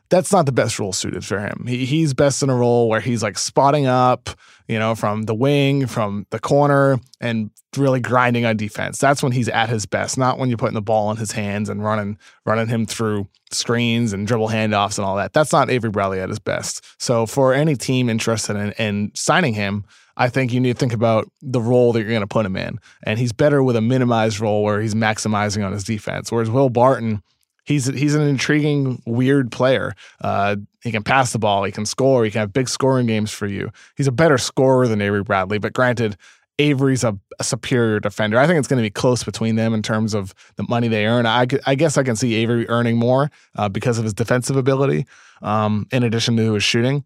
[0.09, 1.65] that's not the best role suited for him.
[1.67, 4.31] He, he's best in a role where he's like spotting up,
[4.69, 8.99] you know, from the wing, from the corner, and really grinding on defense.
[8.99, 11.69] That's when he's at his best, not when you're putting the ball in his hands
[11.69, 15.33] and running running him through screens and dribble handoffs and all that.
[15.33, 16.85] That's not Avery Bradley at his best.
[16.99, 19.85] So for any team interested in, in signing him,
[20.17, 22.57] I think you need to think about the role that you're going to put him
[22.57, 22.79] in.
[23.03, 26.33] And he's better with a minimized role where he's maximizing on his defense.
[26.33, 27.23] Whereas Will Barton,
[27.67, 29.95] he's he's an intriguing, weird player.
[30.21, 33.31] Uh, he can pass the ball, he can score, he can have big scoring games
[33.31, 33.71] for you.
[33.97, 36.17] He's a better scorer than Avery Bradley, but granted,
[36.59, 38.39] Avery's a, a superior defender.
[38.39, 41.07] I think it's going to be close between them in terms of the money they
[41.07, 41.27] earn.
[41.27, 45.07] I, I guess I can see Avery earning more uh, because of his defensive ability,
[45.43, 47.05] um, in addition to his shooting.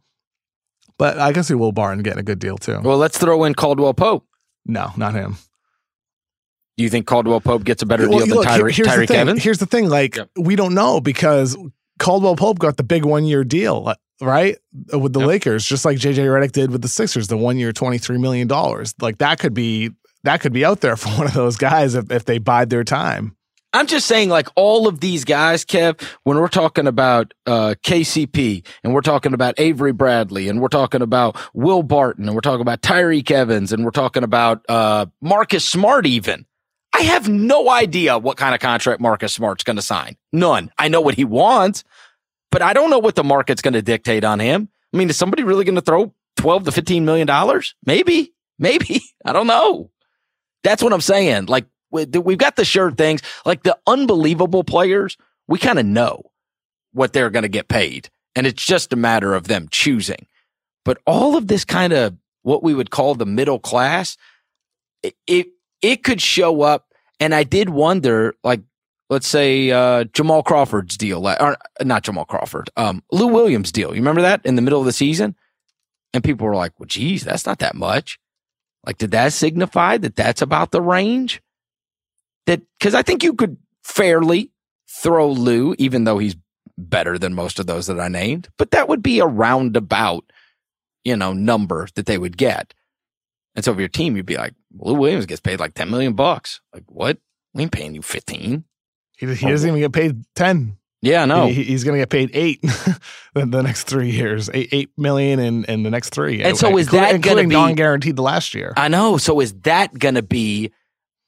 [0.99, 2.81] But I can see Will Barton getting a good deal too.
[2.81, 4.27] Well, let's throw in Caldwell Pope.
[4.67, 5.37] No, not him.
[6.81, 9.45] Do you think Caldwell Pope gets a better well, deal look, than Tyre- Tyreke Evans?
[9.45, 10.31] Here's the thing: like yep.
[10.35, 11.55] we don't know because
[11.99, 14.57] Caldwell Pope got the big one year deal right?
[14.95, 15.28] With the yep.
[15.28, 18.49] Lakers, just like JJ Redick did with the Sixers, the one year, $23 million.
[18.99, 19.91] Like that could be
[20.24, 22.83] that could be out there for one of those guys if, if they bide their
[22.83, 23.37] time.
[23.74, 28.66] I'm just saying, like all of these guys, Kev, when we're talking about uh, KCP
[28.83, 32.62] and we're talking about Avery Bradley and we're talking about Will Barton and we're talking
[32.62, 36.47] about Tyreke Evans and we're talking about uh, Marcus Smart, even.
[36.93, 40.16] I have no idea what kind of contract Marcus Smart's going to sign.
[40.32, 40.70] None.
[40.78, 41.84] I know what he wants
[42.51, 44.68] but I don't know what the market's going to dictate on him.
[44.93, 47.74] I mean, is somebody really going to throw 12 to 15 million dollars?
[47.86, 49.03] Maybe, maybe.
[49.24, 49.91] I don't know.
[50.62, 51.47] That's what I'm saying.
[51.47, 55.16] Like we've got the sure things, like the unbelievable players.
[55.49, 56.22] We kind of know
[56.93, 60.26] what they're going to get paid and it's just a matter of them choosing.
[60.84, 64.16] But all of this kind of what we would call the middle class,
[65.03, 65.49] it, it,
[65.83, 66.87] it could show up.
[67.18, 68.62] And I did wonder, like,
[69.11, 73.91] let's say uh, Jamal Crawford's deal, or not Jamal Crawford, um, Lou Williams deal.
[73.91, 75.37] You remember that in the middle of the season?
[76.14, 78.18] And people were like, well, geez, that's not that much.
[78.87, 81.43] Like, did that signify that that's about the range?
[82.47, 84.51] That, cause I think you could fairly
[84.89, 86.37] throw Lou, even though he's
[86.78, 90.24] better than most of those that I named, but that would be a roundabout,
[91.05, 92.74] you know, number that they would get.
[93.55, 96.14] And so for your team, you'd be like, Lou Williams gets paid like 10 million
[96.14, 96.61] bucks.
[96.73, 97.18] Like, what?
[97.55, 98.64] We ain't paying you 15.
[99.16, 100.77] He, he oh, doesn't even get paid 10.
[101.03, 101.47] Yeah, no.
[101.47, 102.61] He, he's going to get paid eight
[103.35, 106.43] the, the next three years, eight, eight million in, in the next three.
[106.43, 108.73] And so is that going to be non-guaranteed the last year?
[108.77, 109.16] I know.
[109.16, 110.73] So is that going to be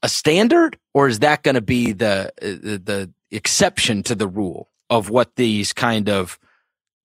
[0.03, 4.29] a standard or is that going to be the, uh, the, the exception to the
[4.29, 6.39] rule of what these kind of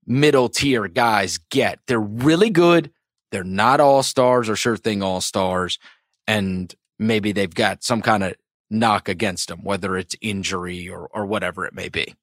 [0.05, 1.79] middle tier guys get?
[1.87, 2.91] They're really good.
[3.31, 5.79] They're not all stars or sure thing all stars.
[6.27, 8.35] And maybe they've got some kind of
[8.69, 12.15] knock against them, whether it's injury or, or whatever it may be.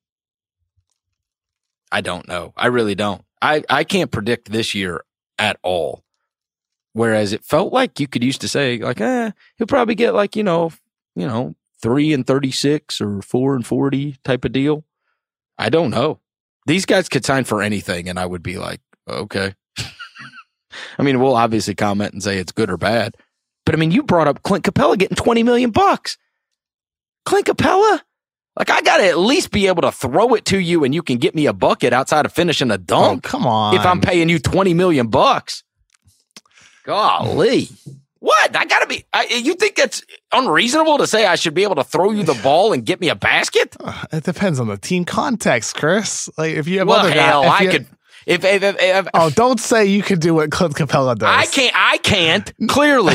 [1.91, 2.53] I don't know.
[2.57, 3.25] I really don't.
[3.41, 5.05] I, I can't predict this year
[5.39, 6.03] at all.
[6.93, 10.37] Whereas it felt like you could used to say, like, eh, he'll probably get like,
[10.37, 10.71] you know,
[11.17, 14.85] you know, three and 36 or four and 40 type of deal.
[15.59, 16.21] I don't know.
[16.67, 19.55] These guys could sign for anything and I would be like, okay.
[20.99, 23.17] I mean, we'll obviously comment and say it's good or bad.
[23.65, 26.19] But I mean, you brought up Clint Capela getting 20 million bucks.
[27.25, 28.01] Clint Capela?
[28.59, 31.19] Like I gotta at least be able to throw it to you and you can
[31.19, 33.27] get me a bucket outside of finishing a oh, dunk.
[33.27, 33.75] Oh, come on.
[33.75, 35.65] If I'm paying you 20 million bucks.
[36.85, 37.69] Golly.
[38.21, 38.57] What?
[38.57, 39.05] I gotta be.
[39.13, 40.03] I, you think it's
[40.33, 43.09] unreasonable to say I should be able to throw you the ball and get me
[43.09, 43.77] a basket?
[44.13, 46.31] It depends on the team context, Chris.
[46.39, 47.87] Like if you have well, other hell, guys, I could.
[48.27, 51.29] If, if, if, if, oh, don't say you can do what Clint Capela does.
[51.29, 51.73] I can't.
[51.75, 53.15] I can't clearly,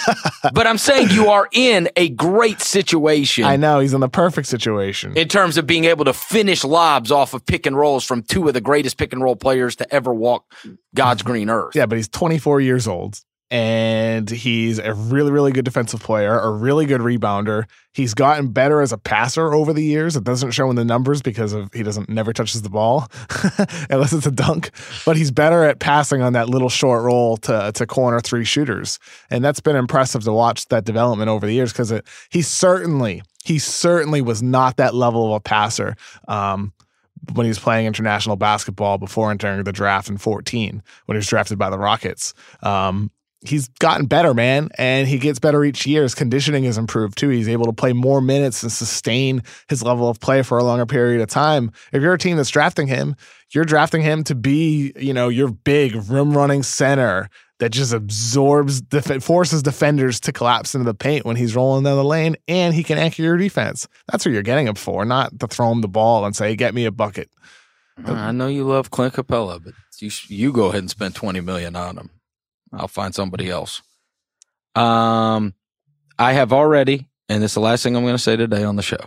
[0.52, 3.44] but I'm saying you are in a great situation.
[3.44, 7.10] I know he's in the perfect situation in terms of being able to finish lobs
[7.10, 9.94] off of pick and rolls from two of the greatest pick and roll players to
[9.94, 10.52] ever walk
[10.94, 11.74] God's green earth.
[11.74, 13.20] Yeah, but he's 24 years old
[13.50, 17.64] and he's a really, really good defensive player, a really good rebounder.
[17.92, 20.16] He's gotten better as a passer over the years.
[20.16, 23.08] It doesn't show in the numbers because of he doesn't never touches the ball
[23.90, 24.70] unless it's a dunk.
[25.06, 28.98] But he's better at passing on that little short roll to to corner three shooters,
[29.30, 31.92] and that's been impressive to watch that development over the years because
[32.30, 35.96] he certainly he certainly was not that level of a passer.
[36.26, 36.72] Um,
[37.32, 41.26] when he was playing international basketball before entering the draft in 14 when he was
[41.26, 42.32] drafted by the Rockets.
[42.62, 43.10] Um,
[43.42, 46.02] he's gotten better, man, and he gets better each year.
[46.02, 47.28] His conditioning has improved too.
[47.28, 50.86] He's able to play more minutes and sustain his level of play for a longer
[50.86, 51.70] period of time.
[51.92, 53.16] If you're a team that's drafting him,
[53.52, 58.80] you're drafting him to be, you know, your big rim running center that just absorbs,
[58.80, 62.74] def- forces defenders to collapse into the paint when he's rolling down the lane, and
[62.74, 63.88] he can anchor your defense.
[64.08, 66.74] That's what you're getting him for, not to throw him the ball and say, "Get
[66.74, 67.30] me a bucket."
[68.06, 71.40] Uh, I know you love Clint Capela, but you you go ahead and spend twenty
[71.40, 72.10] million on him.
[72.72, 73.82] I'll find somebody else.
[74.74, 75.54] Um,
[76.18, 78.76] I have already, and this is the last thing I'm going to say today on
[78.76, 78.98] the show.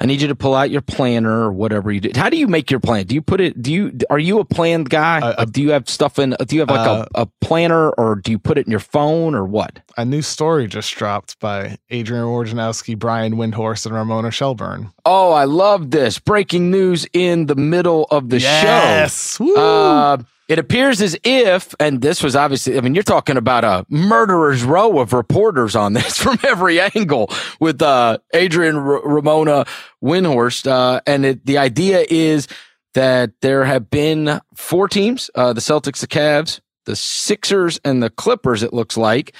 [0.00, 2.10] I need you to pull out your planner or whatever you do.
[2.18, 3.06] How do you make your plan?
[3.06, 3.62] Do you put it?
[3.62, 5.20] Do you are you a planned guy?
[5.20, 6.34] Uh, Like, do you have stuff in?
[6.44, 8.80] Do you have like uh, a, a planner or do you put it in your
[8.80, 9.78] phone or what?
[9.96, 14.90] A new story just dropped by Adrian Wojnarowski, Brian Windhorst, and Ramona Shelburne.
[15.04, 19.36] Oh, I love this breaking news in the middle of the yes.
[19.36, 19.44] show.
[19.44, 19.54] Woo.
[19.54, 20.16] Uh,
[20.52, 24.62] it appears as if, and this was obviously, I mean, you're talking about a murderer's
[24.62, 29.64] row of reporters on this from every angle with uh, Adrian R- Ramona
[30.04, 30.70] Windhorst.
[30.70, 32.48] Uh, and it, the idea is
[32.92, 38.10] that there have been four teams uh, the Celtics, the Cavs, the Sixers, and the
[38.10, 39.34] Clippers, it looks like.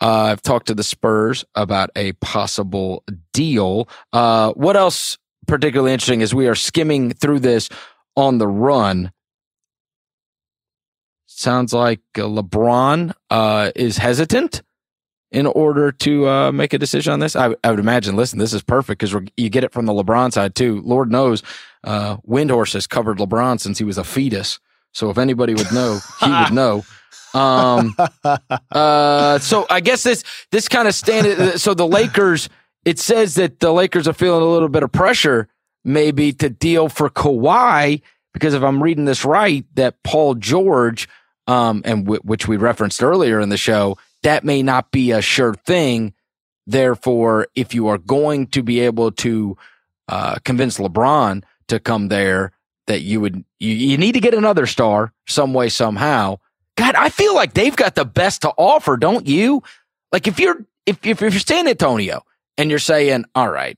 [0.00, 3.88] Uh, I've talked to the Spurs about a possible deal.
[4.12, 7.68] Uh, what else particularly interesting is we are skimming through this
[8.16, 9.12] on the run?
[11.40, 14.60] Sounds like uh, LeBron uh, is hesitant
[15.32, 17.34] in order to uh, make a decision on this.
[17.34, 18.14] I, I would imagine.
[18.14, 20.82] Listen, this is perfect because you get it from the LeBron side too.
[20.82, 21.42] Lord knows,
[21.82, 24.60] uh, Windhorst has covered LeBron since he was a fetus.
[24.92, 26.84] So if anybody would know, he would know.
[27.32, 27.94] Um,
[28.72, 31.60] uh, so I guess this this kind of stand.
[31.60, 32.48] So the Lakers,
[32.84, 35.46] it says that the Lakers are feeling a little bit of pressure,
[35.84, 41.08] maybe to deal for Kawhi because if I'm reading this right, that Paul George,
[41.50, 45.20] um, and w- which we referenced earlier in the show, that may not be a
[45.20, 46.14] sure thing.
[46.66, 49.56] Therefore, if you are going to be able to
[50.06, 52.52] uh, convince LeBron to come there,
[52.86, 56.38] that you would you, you need to get another star some way somehow.
[56.76, 59.64] God, I feel like they've got the best to offer, don't you?
[60.12, 62.22] Like if you're if if, you're San Antonio
[62.58, 63.76] and you're saying, all right,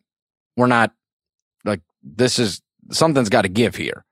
[0.59, 0.93] we're not
[1.65, 2.61] like this is
[2.91, 4.05] something's got to give here.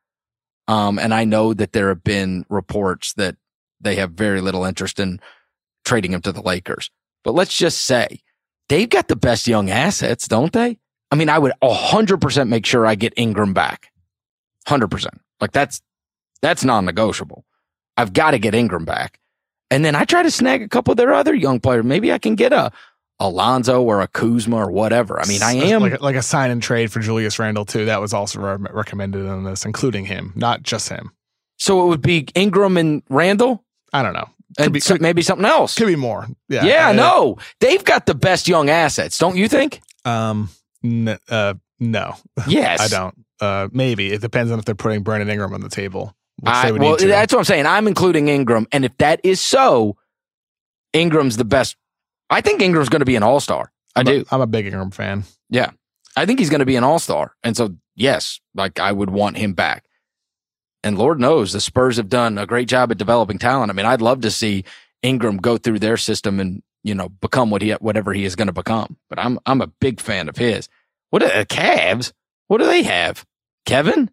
[0.67, 3.37] Um, and I know that there have been reports that
[3.81, 5.20] they have very little interest in
[5.85, 6.91] trading him to the Lakers.
[7.24, 8.20] But let's just say
[8.68, 10.78] they've got the best young assets, don't they?
[11.11, 13.91] I mean, I would 100% make sure I get Ingram back.
[14.66, 15.07] 100%.
[15.41, 15.83] Like that's,
[16.43, 17.45] that's non negotiable.
[17.97, 19.18] I've got to get Ingram back.
[19.70, 21.85] And then I try to snag a couple of their other young players.
[21.85, 22.72] Maybe I can get a
[23.20, 25.20] Alonzo or a Kuzma or whatever.
[25.20, 27.85] I mean, I am like, like a sign and trade for Julius Randle too.
[27.85, 31.12] That was also re- recommended in this, including him, not just him.
[31.59, 33.62] So it would be Ingram and Randle,
[33.93, 34.28] I don't know.
[34.59, 35.74] and be- could- maybe something else.
[35.76, 36.26] Could be more.
[36.49, 36.64] Yeah.
[36.64, 39.80] yeah, Uh, no, they've got the best young assets, don't you think?
[40.05, 40.49] Um.
[40.84, 41.55] N- uh.
[41.78, 42.16] No,
[42.47, 43.14] Yes, I don't.
[43.41, 43.68] Uh.
[43.72, 46.14] Maybe it depends on if they're putting Brandon Ingram on the table.
[46.45, 47.66] I, well, that's what I'm saying.
[47.66, 49.97] I'm including Ingram, and if that is so,
[50.93, 51.76] Ingram's the best.
[52.30, 53.72] I think Ingram's going to be an All Star.
[53.95, 54.24] I I'm do.
[54.30, 55.24] I'm a big Ingram fan.
[55.51, 55.70] Yeah,
[56.16, 59.11] I think he's going to be an All Star, and so yes, like I would
[59.11, 59.84] want him back.
[60.83, 63.70] And Lord knows the Spurs have done a great job at developing talent.
[63.70, 64.64] I mean, I'd love to see
[65.03, 68.47] Ingram go through their system and you know become what he whatever he is going
[68.47, 68.97] to become.
[69.09, 70.68] But I'm I'm a big fan of his.
[71.11, 72.12] What are the uh, Cavs?
[72.49, 73.24] What do they have?
[73.66, 74.11] Kevin?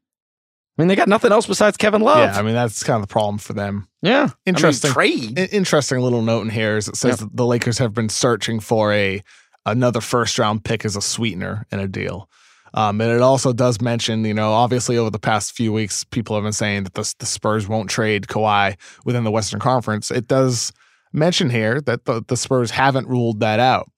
[0.78, 2.34] I mean, they got nothing else besides Kevin Love.
[2.34, 2.38] Yeah.
[2.39, 3.88] I mean, that's kind of the problem for them.
[4.03, 4.20] yeah.
[4.20, 4.91] I mean, Interesting.
[4.91, 5.39] trade.
[5.39, 8.93] Interesting little note in here is it says that the Lakers have been searching for
[8.93, 9.24] a
[9.65, 12.30] another first round pick as a sweetener in a deal.
[12.74, 16.36] Um, and it also does mention, you know, obviously over the past few weeks, people
[16.36, 20.11] have been saying that the, the Spurs won't trade Kawhi within the Western Conference.
[20.11, 20.74] It does
[21.13, 23.89] mention here that the, the Spurs haven't ruled that out.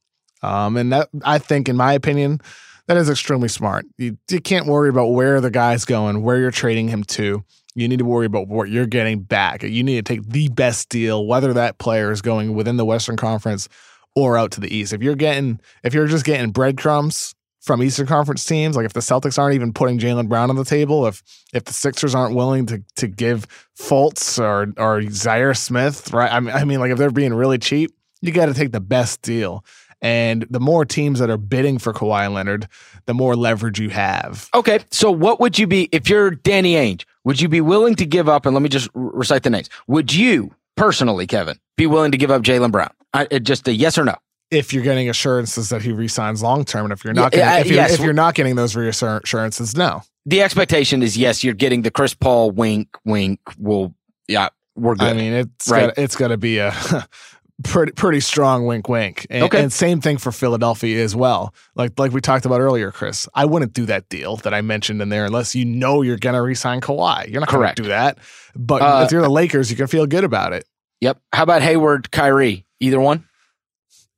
[0.42, 2.40] Um, and that I think, in my opinion,
[2.88, 3.86] that is extremely smart.
[3.98, 7.44] You, you can't worry about where the guy's going, where you're trading him to.
[7.76, 9.64] You need to worry about what you're getting back.
[9.64, 13.16] You need to take the best deal, whether that player is going within the Western
[13.16, 13.70] Conference
[14.16, 14.92] or out to the East.
[14.92, 19.00] If you're getting, if you're just getting breadcrumbs from Eastern Conference teams, like if the
[19.00, 21.22] Celtics aren't even putting Jaylen Brown on the table, if
[21.54, 23.48] if the Sixers aren't willing to to give
[23.78, 26.32] Fultz or or Zhaire Smith, right?
[26.32, 28.80] I mean, I mean, like if they're being really cheap, you got to take the
[28.80, 29.64] best deal.
[30.02, 32.70] And the more teams that are bidding for Kawhi Leonard,
[33.06, 34.50] the more leverage you have.
[34.54, 37.04] Okay, so what would you be if you're Danny Ainge?
[37.26, 38.46] Would you be willing to give up?
[38.46, 39.70] And let me just recite the names.
[39.88, 42.92] Would you personally, Kevin, be willing to give up Jaylen Brown?
[43.14, 44.16] I, just a yes or no.
[44.52, 47.54] If you're getting assurances that he resigns long term, and if you're not, Yeah, getting,
[47.54, 47.94] uh, if, you're, yes.
[47.94, 50.02] if you're not getting those reassurances, no.
[50.26, 53.40] The expectation is yes, you're getting the Chris Paul wink, wink.
[53.58, 53.94] Will
[54.28, 55.10] yeah, we're good.
[55.10, 55.88] I mean, it's Right.
[55.88, 56.74] got, it's got to be a
[57.64, 59.26] pretty pretty strong wink, wink.
[59.30, 59.62] And, Okay.
[59.62, 61.54] and same thing for Philadelphia as well.
[61.76, 63.28] Like like we talked about earlier, Chris.
[63.34, 66.42] I wouldn't do that deal that I mentioned in there unless you know you're gonna
[66.42, 67.30] resign Kawhi.
[67.30, 68.18] You're not gonna do that.
[68.56, 70.66] But Uh, if you're the Lakers, you can feel good about it
[71.02, 71.18] yep.
[71.34, 72.66] How about Hayward, Kyrie?
[72.82, 73.26] Either one.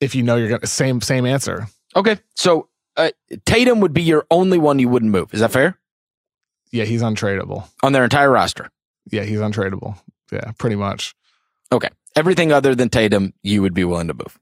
[0.01, 1.67] If you know you're gonna same same answer.
[1.95, 3.11] Okay, so uh,
[3.45, 5.33] Tatum would be your only one you wouldn't move.
[5.33, 5.77] Is that fair
[6.71, 7.67] Yeah, he's untradeable.
[7.83, 8.69] on their entire roster?
[9.09, 9.97] Yeah, he's untradeable.
[10.31, 11.15] Yeah, pretty much.
[11.71, 14.37] Okay, everything other than Tatum, you would be willing to move.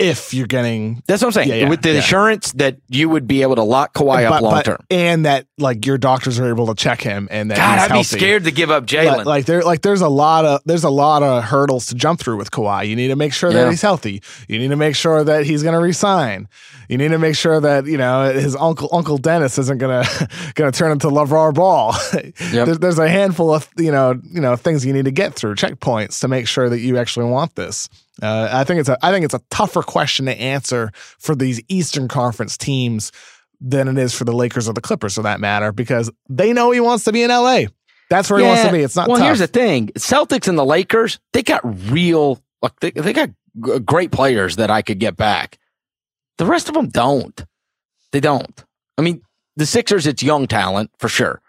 [0.00, 1.48] If you're getting That's what I'm saying.
[1.50, 1.98] Yeah, yeah, With the yeah.
[2.00, 4.78] assurance that you would be able to lock Kawhi but- up long term.
[4.90, 7.88] and that like your doctors are able to check him and that God, he's I'd
[7.88, 8.18] be healthy.
[8.18, 9.24] scared to give up Jaylen.
[9.24, 12.38] like there, like there's a lot of there's a lot of hurdles to jump through
[12.38, 12.88] with Kawhi.
[12.88, 14.20] You need to make sure that he's healthy.
[14.48, 16.48] You need to make sure that he's going to resign.
[16.88, 20.04] You need to make sure that you know his uncle Uncle Dennis isn't gonna
[20.54, 21.94] gonna turn into LeVar Ball.
[22.52, 25.54] there's, there's a handful of you know you know things you need to get through
[25.54, 27.88] checkpoints to make sure that you actually want this.
[28.22, 31.60] Uh, I think it's a I think it's a tougher question to answer for these
[31.68, 33.10] Eastern Conference teams
[33.60, 36.70] than it is for the Lakers or the Clippers, for that matter, because they know
[36.70, 37.64] he wants to be in LA.
[38.10, 38.80] That's where he wants to be.
[38.80, 39.26] It's not well, tough.
[39.26, 42.40] here's the thing: Celtics and the Lakers, they got real.
[42.62, 43.30] Like they, they got
[43.64, 45.58] g- great players that I could get back.
[46.38, 47.44] The rest of them don't.
[48.12, 48.64] They don't.
[48.96, 49.22] I mean,
[49.56, 51.40] the Sixers, it's young talent for sure,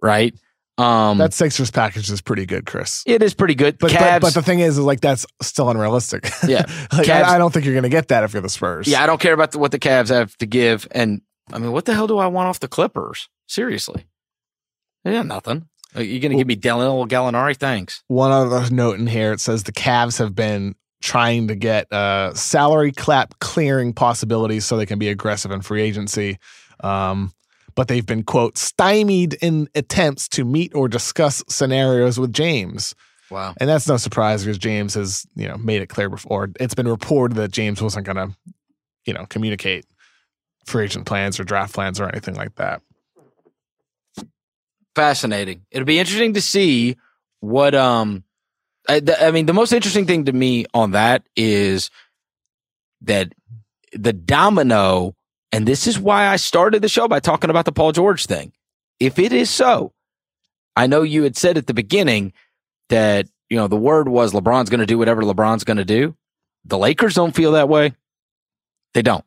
[0.00, 0.34] right?
[0.82, 3.02] Um, that Sixers package is pretty good, Chris.
[3.06, 3.78] it is pretty good.
[3.78, 6.24] But, Cavs, but but the thing is, is like that's still unrealistic.
[6.46, 6.58] Yeah.
[6.92, 8.88] like, Cavs- I, I don't think you're going to get that if you're the Spurs.
[8.88, 10.88] yeah, I don't care about the, what the Cavs have to give.
[10.90, 11.22] And
[11.52, 13.28] I mean, what the hell do I want off the Clippers?
[13.46, 14.06] Seriously,
[15.04, 15.68] yeah, nothing.
[15.94, 17.56] Are you going to give me Danilo Gallinari?
[17.56, 18.02] Thanks.
[18.08, 22.32] One other note in here: it says the Cavs have been trying to get uh,
[22.34, 26.38] salary cap clearing possibilities so they can be aggressive in free agency.
[26.80, 27.32] Um,
[27.74, 32.94] but they've been quote stymied in attempts to meet or discuss scenarios with James.
[33.30, 33.54] Wow.
[33.58, 36.50] And that's no surprise because James has, you know, made it clear before.
[36.60, 38.36] It's been reported that James wasn't going to,
[39.06, 39.86] you know, communicate
[40.66, 42.82] free agent plans or draft plans or anything like that.
[44.94, 45.64] fascinating.
[45.70, 46.96] It'll be interesting to see
[47.40, 48.24] what um
[48.88, 51.90] I, I mean the most interesting thing to me on that is
[53.02, 53.32] that
[53.92, 55.14] the domino
[55.52, 58.52] and this is why I started the show by talking about the Paul George thing.
[58.98, 59.92] If it is so,
[60.74, 62.32] I know you had said at the beginning
[62.88, 66.16] that you know the word was LeBron's going to do whatever LeBron's going to do.
[66.64, 67.94] The Lakers don't feel that way.
[68.94, 69.24] They don't.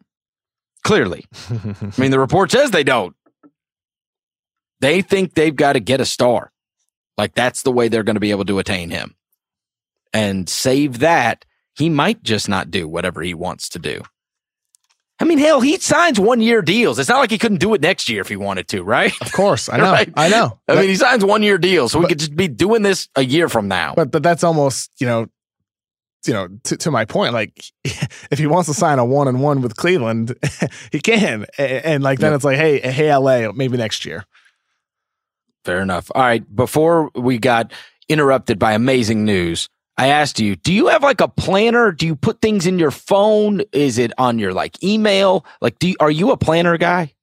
[0.84, 1.26] Clearly.
[1.50, 3.16] I mean, the report says they don't.
[4.82, 6.52] They think they've got to get a star.
[7.18, 9.16] Like that's the way they're going to be able to attain him.
[10.14, 11.46] And save that,
[11.76, 14.02] he might just not do whatever he wants to do.
[15.20, 17.00] I mean, hell, he signs one year deals.
[17.00, 19.14] It's not like he couldn't do it next year if he wanted to, right?
[19.22, 20.12] Of course, I know, Right.
[20.18, 20.60] I know.
[20.68, 23.08] I That- mean, he signs one year deals, so we could just be doing this
[23.16, 23.94] a year from now.
[23.96, 25.28] but but that's almost you know,
[26.28, 27.34] you know, to, to my point.
[27.34, 30.36] Like, if he wants to sign a one and one with Cleveland,
[30.92, 31.46] he can.
[31.58, 32.36] And, and like then Yeah.
[32.36, 34.26] it's like, hey, hey, LA, maybe next year.
[35.64, 36.12] Fair enough.
[36.14, 36.44] All right.
[36.56, 37.72] Before we got
[38.10, 41.92] interrupted by amazing news, I asked you, do you have like a planner?
[41.92, 43.62] Do you put things in your phone?
[43.72, 45.46] Is it on your like email?
[45.62, 47.14] Like, do you, are you a planner guy?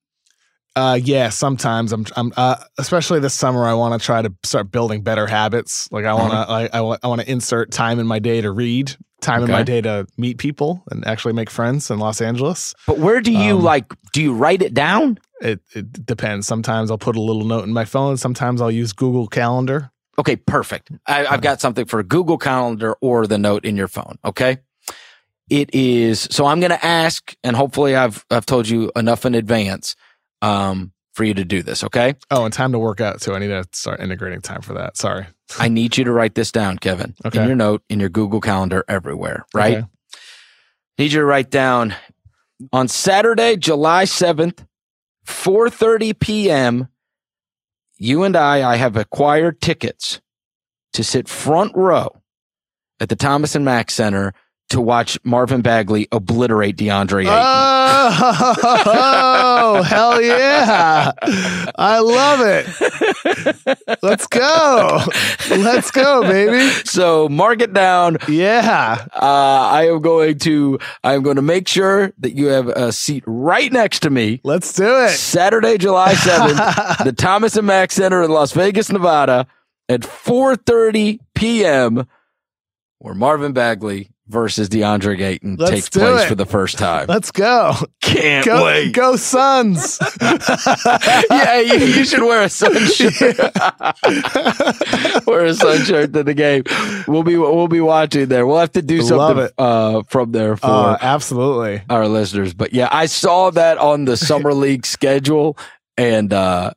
[0.75, 4.70] Uh, yeah, sometimes I'm, I'm, uh, especially this summer, I want to try to start
[4.70, 5.87] building better habits.
[5.93, 6.97] Like I want to, Uh-huh.
[7.03, 10.07] I, want to insert time in my day to read, time in my day to
[10.16, 12.75] meet people and actually make friends in Los Angeles.
[12.87, 15.18] But where do you Um, like, do you write it down?
[15.43, 16.47] It, it depends.
[16.47, 18.16] Sometimes I'll put a little note in my phone.
[18.16, 19.91] Sometimes I'll use Google Calendar.
[20.18, 20.90] Okay, perfect.
[21.06, 24.18] I, I've got something for Google Calendar or the note in your phone.
[24.24, 24.58] Okay.
[25.50, 29.34] It is, so I'm going to ask, and hopefully I've, I've told you enough in
[29.34, 29.96] advance,
[30.40, 31.84] um, for you to do this.
[31.84, 32.14] Okay.
[32.30, 33.34] Oh, and time to work out too.
[33.34, 34.96] I need to start integrating time for that.
[34.96, 35.26] Sorry.
[35.58, 37.40] I need you to write this down, Kevin, Okay.
[37.40, 39.78] in your note, in your Google Calendar, everywhere, right?
[39.78, 39.86] Okay.
[40.98, 41.94] Need you to write down
[42.72, 44.64] on Saturday, July 7th,
[45.26, 46.88] 4:30 p.m.
[48.03, 50.20] You and I, I have acquired tickets
[50.94, 52.20] to sit front row
[52.98, 54.34] at the Thomas and Mack Center
[54.73, 57.33] to watch Marvin Bagley obliterate DeAndre Ayton.
[58.14, 61.12] Oh, hell yeah.
[61.77, 62.66] I love it.
[64.03, 65.01] Let's go.
[65.51, 66.68] Let's go, baby.
[66.85, 68.18] so mark it down.
[68.29, 69.07] Yeah.
[69.14, 72.93] Uh, I am going to I am going to make sure that you have a
[72.93, 74.40] seat right next to me.
[74.44, 75.11] Let's do it.
[75.11, 79.47] Saturday, July 7th, the Thomas and Mack Center in Las Vegas, Nevada
[79.89, 82.07] at 4:30 p.m.
[82.99, 86.28] where Marvin Bagley versus DeAndre Ayton Let's takes place it.
[86.28, 87.06] for the first time.
[87.09, 87.74] Let's go.
[88.00, 88.92] Can't Go, wait.
[88.92, 89.98] go Suns.
[90.20, 93.12] yeah, you, you should wear a sun shirt.
[95.26, 96.64] wear a sun shirt to the game.
[97.06, 98.46] We'll be we'll be watching there.
[98.46, 101.82] We'll have to do something uh, from there for Uh, absolutely.
[101.88, 102.54] our listeners.
[102.54, 105.56] But yeah, I saw that on the summer league schedule
[105.96, 106.72] and uh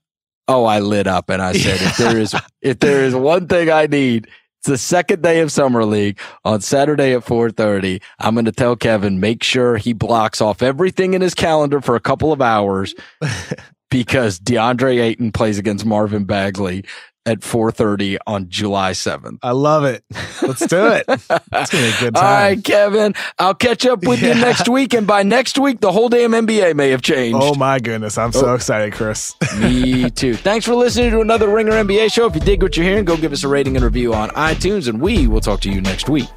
[0.48, 3.70] oh I lit up and I said if there is if there is one thing
[3.72, 4.28] I need,
[4.66, 8.02] it's the second day of summer league on Saturday at 4:30.
[8.18, 11.96] I'm going to tell Kevin make sure he blocks off everything in his calendar for
[11.96, 12.96] a couple of hours
[13.92, 16.84] because DeAndre Ayton plays against Marvin Bagley
[17.26, 19.40] at 4:30 on July 7th.
[19.42, 20.04] I love it.
[20.42, 21.06] Let's do it.
[21.58, 22.24] It's gonna be a good time.
[22.24, 23.14] right, Kevin.
[23.40, 26.76] I'll catch up with you next week, and by next week, the whole damn NBA
[26.76, 27.38] may have changed.
[27.42, 28.54] Oh my goodness, I'm so oh.
[28.56, 29.36] excited, Chris.
[29.60, 30.36] Me too.
[30.36, 32.26] Thanks for listening to another Ringer NBA show.
[32.26, 34.88] If you dig what you're hearing, go give us a rating and review on iTunes,
[34.88, 36.28] and we will talk to you next week.